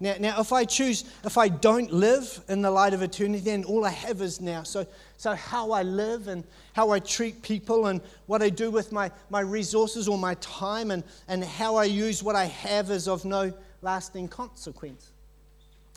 Now, 0.00 0.14
now, 0.20 0.40
if 0.40 0.52
I 0.52 0.64
choose, 0.64 1.04
if 1.24 1.36
I 1.36 1.48
don't 1.48 1.92
live 1.92 2.40
in 2.48 2.62
the 2.62 2.70
light 2.70 2.94
of 2.94 3.02
eternity, 3.02 3.42
then 3.42 3.64
all 3.64 3.84
I 3.84 3.90
have 3.90 4.20
is 4.22 4.40
now. 4.40 4.62
So, 4.62 4.86
so 5.16 5.34
how 5.34 5.72
I 5.72 5.82
live 5.82 6.28
and 6.28 6.44
how 6.72 6.90
I 6.90 7.00
treat 7.00 7.42
people 7.42 7.86
and 7.86 8.00
what 8.26 8.40
I 8.40 8.48
do 8.48 8.70
with 8.70 8.92
my, 8.92 9.10
my 9.28 9.40
resources 9.40 10.06
or 10.06 10.16
my 10.16 10.34
time 10.34 10.92
and, 10.92 11.02
and 11.26 11.42
how 11.42 11.74
I 11.74 11.84
use 11.84 12.22
what 12.22 12.36
I 12.36 12.44
have 12.44 12.92
is 12.92 13.08
of 13.08 13.24
no 13.24 13.52
lasting 13.82 14.28
consequence. 14.28 15.10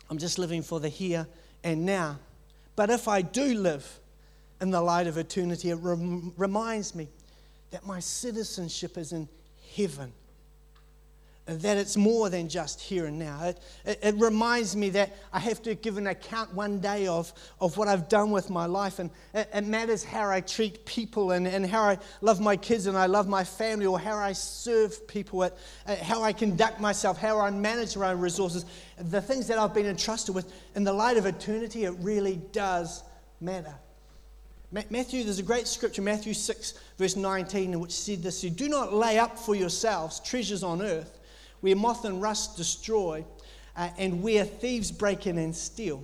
I'm 0.09 0.17
just 0.17 0.39
living 0.39 0.63
for 0.63 0.79
the 0.79 0.89
here 0.89 1.27
and 1.63 1.85
now. 1.85 2.17
But 2.75 2.89
if 2.89 3.07
I 3.07 3.21
do 3.21 3.53
live 3.53 3.99
in 4.61 4.71
the 4.71 4.81
light 4.81 5.05
of 5.05 5.19
eternity, 5.19 5.69
it 5.69 5.75
rem- 5.75 6.33
reminds 6.37 6.95
me 6.95 7.07
that 7.69 7.85
my 7.85 7.99
citizenship 7.99 8.97
is 8.97 9.11
in 9.11 9.29
heaven 9.75 10.11
that 11.45 11.77
it's 11.77 11.97
more 11.97 12.29
than 12.29 12.47
just 12.47 12.79
here 12.79 13.07
and 13.07 13.17
now. 13.17 13.43
It, 13.43 13.59
it, 13.83 13.99
it, 14.03 14.15
reminds 14.17 14.75
me 14.75 14.89
that 14.91 15.15
I 15.33 15.39
have 15.39 15.61
to 15.63 15.73
give 15.73 15.97
an 15.97 16.07
account 16.07 16.53
one 16.53 16.79
day 16.79 17.07
of, 17.07 17.33
of 17.59 17.77
what 17.77 17.87
I've 17.87 18.07
done 18.07 18.29
with 18.29 18.49
my 18.49 18.67
life. 18.67 18.99
And 18.99 19.09
it, 19.33 19.49
it, 19.51 19.65
matters 19.65 20.03
how 20.03 20.29
I 20.29 20.41
treat 20.41 20.85
people 20.85 21.31
and, 21.31 21.47
and 21.47 21.65
how 21.65 21.81
I 21.81 21.97
love 22.21 22.39
my 22.39 22.55
kids 22.55 22.85
and 22.85 22.95
I 22.95 23.07
love 23.07 23.27
my 23.27 23.43
family 23.43 23.87
or 23.87 23.99
how 23.99 24.17
I 24.17 24.33
serve 24.33 25.07
people, 25.07 25.43
at, 25.43 25.57
how 26.01 26.21
I 26.21 26.31
conduct 26.31 26.79
myself, 26.79 27.17
how 27.17 27.39
I 27.39 27.49
manage 27.49 27.97
my 27.97 28.11
own 28.11 28.19
resources. 28.19 28.65
The 28.97 29.21
things 29.21 29.47
that 29.47 29.57
I've 29.57 29.73
been 29.73 29.87
entrusted 29.87 30.35
with, 30.35 30.53
in 30.75 30.83
the 30.83 30.93
light 30.93 31.17
of 31.17 31.25
eternity, 31.25 31.85
it 31.85 31.95
really 31.99 32.39
does 32.51 33.03
matter. 33.39 33.73
Matthew, 34.71 35.25
there's 35.25 35.39
a 35.39 35.43
great 35.43 35.67
scripture, 35.67 36.01
Matthew 36.01 36.33
6, 36.33 36.75
verse 36.97 37.17
19, 37.17 37.73
in 37.73 37.79
which 37.81 37.91
said 37.91 38.23
this 38.23 38.39
Do 38.41 38.69
not 38.69 38.93
lay 38.93 39.19
up 39.19 39.37
for 39.37 39.53
yourselves 39.53 40.21
treasures 40.21 40.63
on 40.63 40.81
earth 40.81 41.17
where 41.61 41.75
moth 41.75 42.05
and 42.05 42.21
rust 42.21 42.57
destroy, 42.57 43.23
uh, 43.75 43.89
and 43.97 44.21
where 44.21 44.43
thieves 44.43 44.91
break 44.91 45.25
in 45.25 45.37
and 45.37 45.55
steal. 45.55 46.03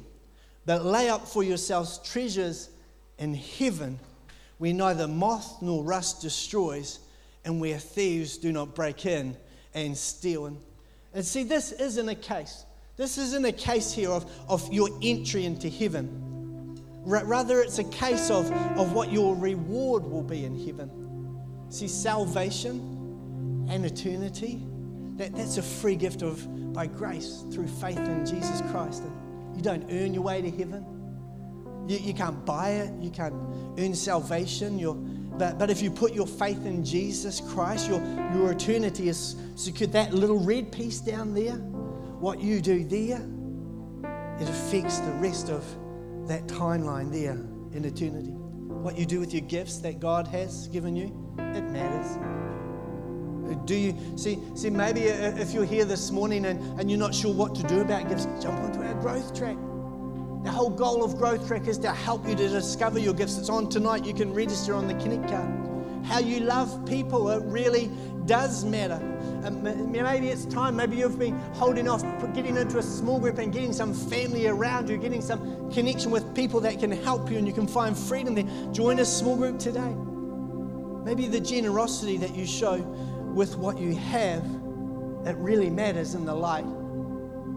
But 0.65 0.86
lay 0.86 1.10
up 1.10 1.28
for 1.28 1.43
yourselves 1.43 2.00
treasures 2.00 2.70
in 3.17 3.34
heaven, 3.34 4.00
where 4.58 4.74
neither 4.74 5.08
moth 5.08 5.62
nor 5.62 5.84
rust 5.84 6.22
destroys, 6.22 7.00
and 7.43 7.60
where 7.60 7.78
thieves 7.78 8.38
do 8.38 8.52
not 8.52 8.76
break 8.76 9.06
in 9.06 9.36
and 9.74 9.98
steal. 9.98 10.46
And, 10.46 10.58
and 11.13 11.26
see, 11.26 11.43
this 11.43 11.72
isn't 11.72 12.10
a 12.10 12.15
case. 12.15 12.65
This 12.96 13.17
isn't 13.17 13.46
a 13.46 13.52
case 13.52 13.93
here 13.93 14.10
of, 14.10 14.26
of 14.50 14.72
your 14.74 14.89
entry 15.02 15.46
into 15.46 15.70
heaven. 15.70 16.24
Rather, 17.06 17.62
it's 17.62 17.80
a 17.80 17.84
case 17.86 18.30
of, 18.30 18.52
of 18.78 18.91
what 18.91 19.12
your 19.12 19.36
reward 19.36 20.04
will 20.04 20.24
be 20.24 20.43
in 20.43 20.65
heaven. 20.65 20.89
See, 21.70 21.88
salvation 21.88 23.67
and 23.70 23.86
eternity 23.86 24.62
that, 25.17 25.36
that's 25.36 25.58
a 25.58 25.63
free 25.63 25.95
gift 25.95 26.21
of 26.21 26.73
by 26.73 26.88
grace 26.88 27.43
through 27.51 27.67
faith 27.67 27.97
in 27.97 28.25
Jesus 28.25 28.62
Christ. 28.71 29.03
You 29.56 29.62
don't 29.62 29.86
earn 29.91 30.13
your 30.13 30.23
way 30.23 30.41
to 30.41 30.51
heaven. 30.51 30.86
You, 31.88 31.97
you 31.97 32.13
can't 32.13 32.45
buy 32.45 32.69
it. 32.71 32.93
You 33.01 33.10
can't 33.10 33.34
earn 33.80 33.95
salvation. 33.95 34.77
You're, 34.77 34.93
but, 34.93 35.58
but 35.58 35.69
if 35.69 35.82
you 35.82 35.89
put 35.89 36.13
your 36.13 36.27
faith 36.27 36.65
in 36.65 36.84
Jesus 36.84 37.41
Christ, 37.41 37.88
your, 37.89 37.99
your 38.34 38.51
eternity 38.51 39.10
is 39.10 39.36
secured. 39.56 39.91
That 39.93 40.13
little 40.13 40.39
red 40.39 40.71
piece 40.71 40.99
down 40.99 41.34
there, 41.34 41.56
what 41.56 42.39
you 42.39 42.62
do 42.62 42.84
there, 42.84 43.25
it 44.39 44.47
affects 44.47 44.99
the 44.99 45.12
rest 45.13 45.49
of 45.49 45.65
that 46.27 46.45
timeline 46.47 47.12
there 47.12 47.38
in 47.75 47.86
eternity. 47.86 48.32
What 48.32 48.97
you 48.97 49.06
do 49.06 49.19
with 49.19 49.34
your 49.34 49.41
gifts 49.41 49.77
that 49.80 49.99
God 49.99 50.27
has 50.27 50.67
given 50.67 50.95
you, 50.95 51.06
it 51.39 51.63
matters. 51.63 52.46
Do 53.65 53.75
you 53.75 53.95
see? 54.15 54.39
See, 54.55 54.69
maybe 54.69 55.01
if 55.01 55.53
you're 55.53 55.65
here 55.65 55.86
this 55.86 56.12
morning 56.12 56.45
and, 56.45 56.79
and 56.79 56.89
you're 56.89 56.99
not 56.99 57.13
sure 57.13 57.33
what 57.33 57.55
to 57.55 57.63
do 57.63 57.81
about 57.81 58.10
gifts, 58.10 58.25
jump 58.41 58.60
onto 58.60 58.81
our 58.81 58.93
growth 58.95 59.38
track. 59.38 59.57
The 60.43 60.51
whole 60.51 60.69
goal 60.69 61.03
of 61.03 61.17
Growth 61.17 61.45
Track 61.45 61.67
is 61.67 61.77
to 61.79 61.91
help 61.91 62.25
you 62.25 62.33
to 62.36 62.47
discover 62.47 62.99
your 62.99 63.13
gifts. 63.13 63.38
It's 63.38 63.49
on 63.49 63.67
tonight. 63.69 64.05
You 64.05 64.13
can 64.13 64.33
register 64.33 64.75
on 64.75 64.88
the 64.88 64.93
Connect 64.93 65.27
card. 65.27 66.05
How 66.05 66.19
you 66.19 66.39
love 66.39 66.86
people, 66.86 67.29
it 67.31 67.43
really 67.43 67.91
does 68.25 68.63
matter. 68.63 69.01
Um, 69.43 69.63
maybe 69.91 70.29
it's 70.29 70.45
time, 70.45 70.77
maybe 70.77 70.95
you've 70.95 71.19
been 71.19 71.38
holding 71.55 71.89
off 71.89 72.01
getting 72.33 72.55
into 72.55 72.77
a 72.77 72.81
small 72.81 73.19
group 73.19 73.39
and 73.39 73.51
getting 73.51 73.73
some 73.73 73.93
family 73.93 74.47
around 74.47 74.89
you, 74.89 74.97
getting 74.97 75.21
some 75.21 75.69
connection 75.71 76.12
with 76.12 76.33
people 76.33 76.62
that 76.62 76.79
can 76.79 76.91
help 76.91 77.29
you 77.29 77.38
and 77.38 77.45
you 77.45 77.53
can 77.53 77.67
find 77.67 77.97
freedom 77.97 78.33
there. 78.33 78.47
Join 78.71 78.99
a 78.99 79.05
small 79.05 79.36
group 79.36 79.60
today. 79.60 79.93
Maybe 81.03 81.27
the 81.27 81.41
generosity 81.41 82.17
that 82.17 82.36
you 82.36 82.45
show 82.45 82.75
with 83.38 83.56
what 83.56 83.78
you 83.78 83.95
have, 83.95 84.43
it 85.23 85.36
really 85.38 85.69
matters 85.69 86.15
in 86.15 86.26
the 86.26 86.34
light 86.34 86.65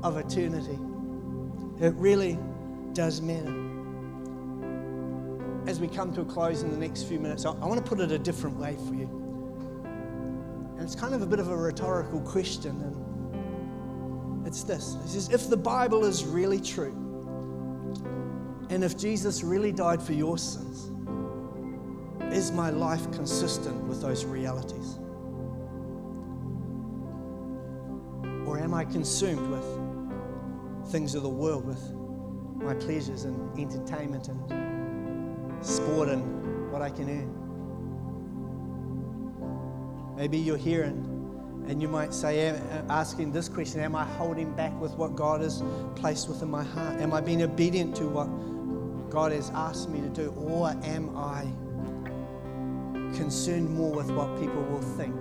of 0.03 0.19
eternity. 0.19 0.79
It 1.81 1.95
really 1.95 2.39
does 2.93 3.23
matter. 3.23 3.57
As 5.67 5.81
we 5.81 5.89
come 5.89 6.13
to 6.13 6.21
a 6.21 6.25
close 6.27 6.63
in 6.63 6.71
the 6.71 6.77
next 6.77 7.05
few 7.05 7.19
minutes, 7.19 7.47
I, 7.47 7.53
I 7.53 7.65
want 7.65 7.83
to 7.83 7.89
put 7.89 7.99
it 7.99 8.13
a 8.13 8.19
different 8.19 8.59
way 8.59 8.77
for 8.87 8.95
you. 8.95 9.09
And 10.77 10.83
it's 10.83 10.95
kind 10.95 11.15
of 11.15 11.23
a 11.23 11.27
bit 11.27 11.39
of 11.39 11.49
a 11.49 11.57
rhetorical 11.57 12.21
question. 12.21 12.73
And 12.83 14.47
It's 14.47 14.63
this. 14.65 14.97
It 15.03 15.09
says, 15.09 15.31
if 15.31 15.49
the 15.49 15.57
Bible 15.57 16.05
is 16.05 16.27
really 16.27 16.61
true, 16.61 16.93
and 18.69 18.85
if 18.85 18.99
Jesus 18.99 19.43
really 19.43 19.73
died 19.73 20.03
for 20.03 20.13
your 20.13 20.37
sins, 20.37 20.91
is 22.35 22.53
my 22.53 22.69
life 22.69 23.11
consistent 23.13 23.83
with 23.85 24.03
those 24.03 24.27
realities? 24.27 24.99
Am 28.71 28.75
I 28.75 28.85
consumed 28.85 29.51
with 29.51 29.65
things 30.93 31.17
of 31.17 31.25
the 31.25 31.29
world, 31.29 31.67
with 31.67 31.83
my 32.63 32.73
pleasures 32.75 33.25
and 33.25 33.59
entertainment 33.59 34.29
and 34.29 35.67
sport 35.67 36.09
and 36.09 36.71
what 36.71 36.81
I 36.81 36.89
can 36.89 37.11
earn? 37.11 37.35
Maybe 40.17 40.39
you're 40.39 40.57
here 40.57 40.85
and, 40.85 41.69
and 41.69 41.83
you 41.83 41.89
might 41.89 42.15
say, 42.15 42.51
uh, 42.51 42.61
asking 42.89 43.33
this 43.33 43.49
question 43.49 43.81
Am 43.81 43.97
I 43.97 44.05
holding 44.05 44.53
back 44.53 44.81
with 44.81 44.93
what 44.93 45.17
God 45.17 45.41
has 45.41 45.65
placed 45.97 46.29
within 46.29 46.49
my 46.49 46.63
heart? 46.63 47.01
Am 47.01 47.13
I 47.13 47.21
being 47.21 47.43
obedient 47.43 47.97
to 47.97 48.07
what 48.07 48.29
God 49.11 49.33
has 49.33 49.51
asked 49.51 49.89
me 49.89 50.01
to 50.01 50.09
do? 50.11 50.31
Or 50.39 50.71
am 50.85 51.17
I 51.17 51.43
concerned 53.17 53.69
more 53.69 53.91
with 53.91 54.13
what 54.13 54.39
people 54.41 54.63
will 54.63 54.81
think? 54.97 55.17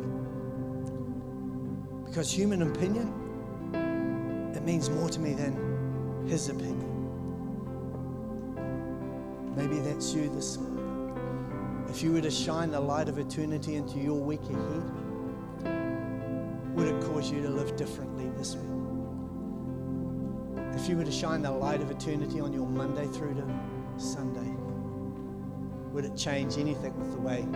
Because 2.06 2.32
human 2.32 2.62
opinion, 2.62 3.26
it 4.60 4.66
means 4.66 4.90
more 4.90 5.08
to 5.08 5.22
me 5.22 5.34
than 5.34 6.28
his 6.28 6.50
opinion. 6.50 6.86
Maybe 9.56 9.80
that's 9.80 10.14
you 10.14 10.28
this 10.28 10.58
morning. 10.58 11.86
If 11.88 12.04
you 12.04 12.12
were 12.12 12.20
to 12.20 12.30
shine 12.30 12.70
the 12.72 12.80
light 12.82 13.08
of 13.08 13.18
eternity 13.20 13.76
into 13.76 14.00
your 14.00 14.20
week 14.20 14.42
ahead, 14.42 14.84
would 16.76 16.88
it 16.90 17.02
cause 17.04 17.32
you 17.32 17.42
to 17.42 17.48
live 17.50 17.78
differently 17.78 18.30
this 18.38 18.58
week? 18.58 18.66
If 20.76 20.90
you 20.90 20.98
were 20.98 21.06
to 21.06 21.12
shine 21.12 21.42
the 21.42 21.52
light 21.52 21.80
of 21.80 21.90
eternity 21.90 22.42
on 22.42 22.52
your 22.52 22.68
Monday 22.68 23.08
through 23.08 23.36
to 23.36 23.46
Sunday, 23.98 24.54
would 25.94 26.04
it 26.04 26.18
change 26.18 26.58
anything 26.58 27.00
with 27.00 27.14
the 27.14 27.22
way 27.22 27.48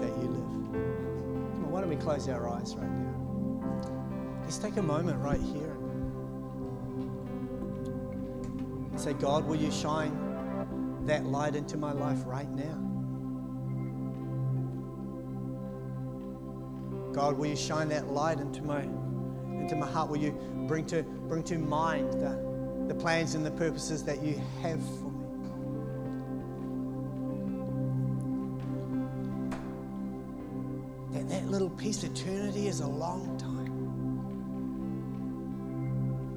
that 0.00 0.12
you 0.20 0.28
live? 0.28 0.72
Come 1.54 1.64
on, 1.66 1.70
why 1.70 1.80
don't 1.80 1.88
we 1.88 1.96
close 1.96 2.28
our 2.28 2.48
eyes 2.48 2.74
right 2.74 2.90
now? 2.90 4.40
Let's 4.42 4.58
take 4.58 4.76
a 4.76 4.82
moment 4.82 5.20
right 5.22 5.40
here 5.40 5.73
say, 9.04 9.12
God, 9.12 9.44
will 9.44 9.56
you 9.56 9.70
shine 9.70 11.04
that 11.04 11.26
light 11.26 11.54
into 11.54 11.76
my 11.76 11.92
life 11.92 12.20
right 12.24 12.48
now? 12.48 12.80
God, 17.12 17.36
will 17.36 17.46
you 17.46 17.56
shine 17.56 17.90
that 17.90 18.08
light 18.08 18.40
into 18.40 18.62
my 18.62 18.80
into 18.80 19.76
my 19.76 19.86
heart? 19.86 20.08
Will 20.08 20.16
you 20.16 20.32
bring 20.66 20.86
to 20.86 21.02
bring 21.02 21.42
to 21.44 21.58
mind 21.58 22.14
the, 22.14 22.86
the 22.88 22.94
plans 22.94 23.34
and 23.34 23.44
the 23.44 23.50
purposes 23.50 24.02
that 24.04 24.22
you 24.22 24.40
have 24.62 24.80
for 24.82 25.10
me? 25.10 25.20
That 31.12 31.28
that 31.28 31.46
little 31.50 31.70
piece 31.70 32.04
eternity 32.04 32.68
is 32.68 32.80
a 32.80 32.88
long 32.88 33.36
time. 33.36 33.53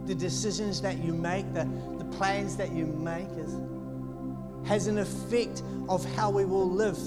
The 0.07 0.15
decisions 0.15 0.81
that 0.81 1.03
you 1.03 1.13
make, 1.13 1.53
the, 1.53 1.67
the 1.97 2.05
plans 2.05 2.57
that 2.57 2.71
you 2.71 2.85
make 2.85 3.29
is 3.37 3.55
has 4.67 4.87
an 4.87 4.97
effect 4.97 5.63
of 5.87 6.03
how 6.15 6.29
we 6.29 6.45
will 6.45 6.69
live 6.69 6.97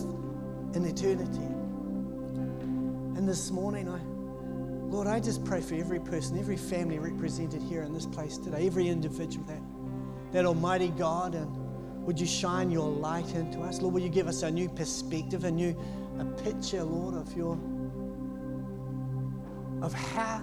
in 0.74 0.84
eternity. 0.84 1.46
And 3.16 3.28
this 3.28 3.50
morning, 3.50 3.88
I, 3.88 4.00
Lord, 4.90 5.06
I 5.06 5.20
just 5.20 5.44
pray 5.44 5.60
for 5.60 5.74
every 5.74 6.00
person, 6.00 6.38
every 6.38 6.56
family 6.56 6.98
represented 6.98 7.60
here 7.62 7.82
in 7.82 7.92
this 7.92 8.06
place 8.06 8.38
today, 8.38 8.66
every 8.66 8.88
individual 8.88 9.44
that, 9.46 9.60
that 10.32 10.44
Almighty 10.46 10.88
God, 10.88 11.34
and 11.34 12.04
would 12.04 12.18
you 12.18 12.26
shine 12.26 12.70
your 12.70 12.88
light 12.88 13.34
into 13.34 13.60
us? 13.60 13.80
Lord, 13.82 13.94
will 13.94 14.02
you 14.02 14.08
give 14.08 14.26
us 14.26 14.42
a 14.42 14.50
new 14.50 14.68
perspective, 14.68 15.44
a 15.44 15.50
new 15.50 15.76
a 16.18 16.24
picture, 16.42 16.82
Lord, 16.82 17.14
of 17.14 17.34
your 17.36 17.58
of 19.82 19.94
how 19.94 20.42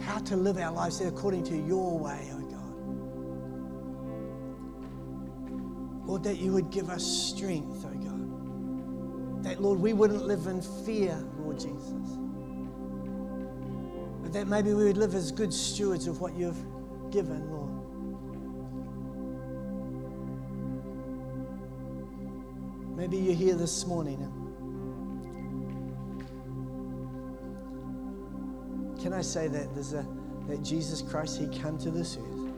how 0.00 0.18
to 0.20 0.36
live 0.36 0.58
our 0.58 0.72
lives 0.72 1.00
according 1.02 1.44
to 1.44 1.56
your 1.56 1.98
way, 1.98 2.30
oh 2.34 2.40
God. 2.40 2.94
Lord, 6.06 6.24
that 6.24 6.38
you 6.38 6.52
would 6.52 6.70
give 6.70 6.90
us 6.90 7.04
strength, 7.04 7.84
oh 7.86 7.94
God. 7.94 9.44
That, 9.44 9.62
Lord, 9.62 9.80
we 9.80 9.92
wouldn't 9.94 10.26
live 10.26 10.46
in 10.48 10.62
fear, 10.86 11.16
Lord 11.38 11.60
Jesus 11.60 12.18
But 14.22 14.32
that 14.34 14.48
maybe 14.48 14.74
we 14.74 14.84
would 14.84 14.98
live 14.98 15.14
as 15.14 15.32
good 15.32 15.52
stewards 15.54 16.06
of 16.08 16.20
what 16.20 16.34
you've 16.34 16.62
given, 17.10 17.50
Lord. 17.50 17.70
Maybe 22.96 23.18
you're 23.18 23.34
here 23.34 23.56
this 23.56 23.86
morning. 23.86 24.39
Can 29.10 29.18
I 29.18 29.22
say 29.22 29.48
that 29.48 29.74
there's 29.74 29.92
a 29.92 30.06
that 30.46 30.62
Jesus 30.62 31.02
Christ 31.02 31.40
He 31.40 31.48
came 31.48 31.76
to 31.78 31.90
this 31.90 32.16
earth 32.16 32.52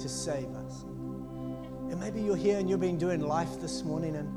to 0.00 0.08
save 0.08 0.48
us. 0.54 0.84
And 1.90 2.00
maybe 2.00 2.22
you're 2.22 2.36
here 2.36 2.58
and 2.58 2.70
you've 2.70 2.80
been 2.80 2.96
doing 2.96 3.20
life 3.20 3.60
this 3.60 3.84
morning 3.84 4.16
and 4.16 4.32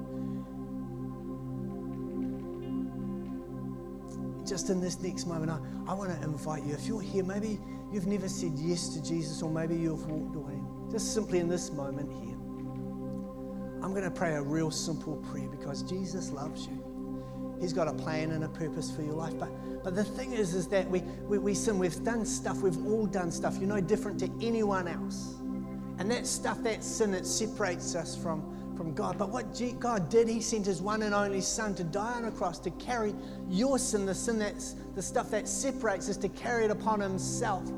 just 4.45 4.69
in 4.69 4.82
this 4.82 4.99
next 4.99 5.25
moment, 5.25 5.52
I, 5.52 5.60
I 5.89 5.93
want 5.93 6.13
to 6.13 6.21
invite 6.21 6.65
you. 6.65 6.73
If 6.73 6.86
you're 6.86 6.99
here, 6.99 7.23
maybe 7.23 7.62
you've 7.93 8.08
never 8.08 8.28
said 8.28 8.52
yes 8.58 8.89
to 8.89 9.02
Jesus, 9.02 9.41
or 9.41 9.49
maybe 9.49 9.78
you've 9.78 10.06
walked 10.06 10.36
away. 10.36 10.60
Just 10.91 11.13
simply 11.13 11.39
in 11.39 11.47
this 11.47 11.71
moment 11.71 12.12
here, 12.12 12.36
I'm 13.82 13.93
going 13.93 14.04
to 14.04 14.12
pray 14.12 14.34
a 14.34 14.41
real 14.41 14.69
simple 14.69 15.15
prayer 15.32 15.47
because 15.47 15.82
Jesus 15.84 16.30
loves 16.32 16.67
you. 16.67 16.79
He's 17.60 17.74
got 17.74 17.88
a 17.88 17.93
plan 17.93 18.32
and 18.32 18.43
a 18.43 18.50
purpose 18.50 18.89
for 18.89 19.02
your 19.02 19.13
life. 19.13 19.34
But, 19.38 19.84
but 19.84 19.95
the 19.95 20.04
thing 20.04 20.32
is, 20.32 20.54
is 20.54 20.67
that 20.67 20.89
we, 20.89 21.02
we, 21.28 21.38
we 21.38 21.54
sin. 21.54 21.78
We've 21.78 22.04
done 22.04 22.26
stuff. 22.26 22.62
We've 22.62 22.86
all 22.88 23.06
done 23.06 23.32
stuff. 23.32 23.58
You're 23.58 23.67
no 23.67 23.82
different 23.82 24.19
to 24.22 24.32
anyone 24.41 24.88
else. 24.88 25.36
And 25.98 26.10
that 26.12 26.26
stuff, 26.26 26.63
that 26.63 26.84
sin, 26.84 27.13
it 27.13 27.26
separates 27.26 27.95
us 27.95 28.15
from, 28.15 28.74
from 28.78 28.93
God. 28.93 29.17
But 29.17 29.30
what 29.30 29.62
God 29.80 30.10
did, 30.10 30.30
He 30.30 30.39
sent 30.39 30.65
His 30.65 30.82
one 30.82 31.02
and 31.02 31.13
only 31.13 31.41
Son 31.41 31.76
to 31.76 31.84
die 31.84 32.13
on 32.13 32.26
a 32.26 32.32
cross 32.32 32.60
to 32.60 32.72
carry 32.72 33.13
your 33.50 33.78
sin, 33.78 34.06
the 34.06 34.15
sin 34.15 34.39
that's 34.39 34.76
the 34.95 35.02
stuff 35.02 35.30
that 35.32 35.45
separates 35.48 36.08
us, 36.10 36.15
to 36.17 36.30
carry 36.30 36.63
it 36.65 36.72
upon 36.72 37.02
Himself 37.02 37.69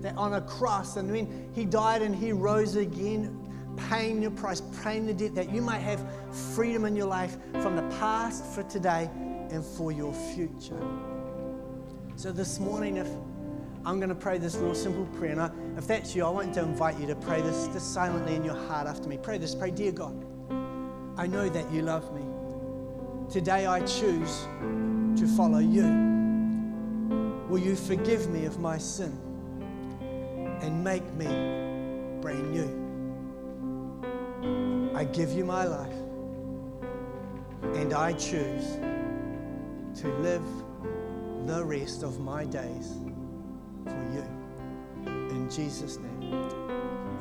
that 0.00 0.16
on 0.16 0.34
a 0.34 0.40
cross. 0.40 0.96
And 0.96 1.10
when 1.12 1.50
He 1.54 1.64
died 1.64 2.02
and 2.02 2.14
He 2.14 2.32
rose 2.32 2.74
again, 2.74 3.44
paying 3.88 4.20
your 4.20 4.32
price, 4.32 4.60
paying 4.82 5.06
the 5.06 5.14
debt, 5.14 5.36
that 5.36 5.52
you 5.52 5.62
might 5.62 5.78
have 5.78 6.04
freedom 6.56 6.84
in 6.84 6.96
your 6.96 7.06
life 7.06 7.36
from 7.62 7.76
the 7.76 7.96
past 7.98 8.44
for 8.44 8.64
today 8.64 9.08
and 9.50 9.64
for 9.64 9.92
your 9.92 10.12
future. 10.12 10.80
So 12.16 12.32
this 12.32 12.58
morning, 12.58 12.96
if 12.96 13.08
I'm 13.84 13.98
going 13.98 14.08
to 14.08 14.14
pray 14.14 14.38
this 14.38 14.56
real 14.56 14.74
simple 14.74 15.06
prayer, 15.18 15.32
and 15.32 15.40
I, 15.40 15.50
if 15.76 15.86
that's 15.86 16.14
you, 16.14 16.24
I 16.24 16.28
want 16.30 16.54
to 16.54 16.60
invite 16.60 16.98
you 16.98 17.06
to 17.06 17.14
pray 17.14 17.40
this 17.40 17.68
just 17.68 17.94
silently 17.94 18.34
in 18.34 18.44
your 18.44 18.56
heart 18.66 18.86
after 18.86 19.08
me. 19.08 19.18
Pray 19.18 19.38
this. 19.38 19.54
Pray, 19.54 19.70
dear 19.70 19.92
God. 19.92 20.24
I 21.16 21.26
know 21.26 21.48
that 21.48 21.70
you 21.72 21.82
love 21.82 22.12
me. 22.14 22.22
Today 23.30 23.66
I 23.66 23.80
choose 23.80 24.46
to 25.20 25.26
follow 25.36 25.58
you. 25.58 25.84
Will 27.48 27.58
you 27.58 27.76
forgive 27.76 28.28
me 28.30 28.44
of 28.44 28.58
my 28.58 28.78
sin 28.78 29.12
and 30.60 30.82
make 30.84 31.04
me 31.14 31.26
brand 32.20 32.50
new? 32.52 32.86
I 34.94 35.04
give 35.04 35.30
you 35.32 35.44
my 35.44 35.64
life 35.64 35.92
and 37.74 37.92
I 37.94 38.12
choose 38.12 38.78
to 40.00 40.08
live 40.18 40.44
the 41.46 41.64
rest 41.64 42.02
of 42.02 42.20
my 42.20 42.44
days 42.44 42.98
for 43.84 44.10
you. 44.12 44.24
In 45.06 45.48
Jesus' 45.50 45.98
name. 45.98 46.32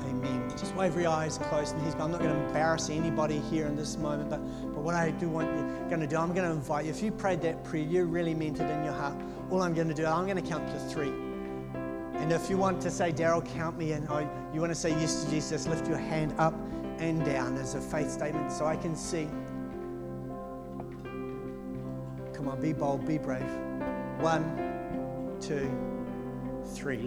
Amen. 0.09 0.49
Just 0.51 0.75
wave 0.75 0.95
your 0.95 1.09
eyes 1.09 1.37
closed 1.37 1.75
and 1.75 2.01
I'm 2.01 2.11
not 2.11 2.21
going 2.21 2.33
to 2.33 2.45
embarrass 2.47 2.89
anybody 2.89 3.39
here 3.39 3.67
in 3.67 3.75
this 3.75 3.97
moment, 3.97 4.29
but, 4.29 4.39
but 4.73 4.81
what 4.81 4.95
I 4.95 5.11
do 5.11 5.27
want 5.27 5.49
you 5.55 5.77
going 5.89 6.01
to 6.01 6.07
do, 6.07 6.17
I'm 6.17 6.33
going 6.33 6.47
to 6.47 6.53
invite 6.53 6.85
you. 6.85 6.91
If 6.91 7.01
you 7.01 7.11
prayed 7.11 7.41
that 7.41 7.63
prayer, 7.63 7.83
you 7.83 8.05
really 8.05 8.33
meant 8.33 8.59
it 8.59 8.69
in 8.69 8.83
your 8.83 8.93
heart. 8.93 9.15
All 9.49 9.61
I'm 9.61 9.73
going 9.73 9.87
to 9.87 9.93
do, 9.93 10.05
I'm 10.05 10.25
going 10.25 10.41
to 10.41 10.47
count 10.47 10.67
to 10.67 10.79
three. 10.79 11.13
And 12.15 12.31
if 12.31 12.49
you 12.49 12.57
want 12.57 12.81
to 12.81 12.91
say, 12.91 13.11
Daryl, 13.11 13.45
count 13.45 13.77
me 13.77 13.93
in, 13.93 14.07
or 14.07 14.29
you 14.53 14.59
want 14.59 14.71
to 14.71 14.79
say 14.79 14.89
yes 14.89 15.23
to 15.23 15.31
Jesus, 15.31 15.67
lift 15.67 15.87
your 15.87 15.97
hand 15.97 16.33
up 16.37 16.53
and 16.99 17.23
down 17.23 17.57
as 17.57 17.75
a 17.75 17.81
faith 17.81 18.11
statement 18.11 18.51
so 18.51 18.65
I 18.65 18.75
can 18.75 18.95
see. 18.95 19.27
Come 22.47 22.55
on, 22.55 22.61
be 22.61 22.71
bold, 22.71 23.05
be 23.05 23.17
brave. 23.17 23.43
One, 24.21 25.37
two, 25.41 25.69
three. 26.73 26.95
Lift 26.95 27.05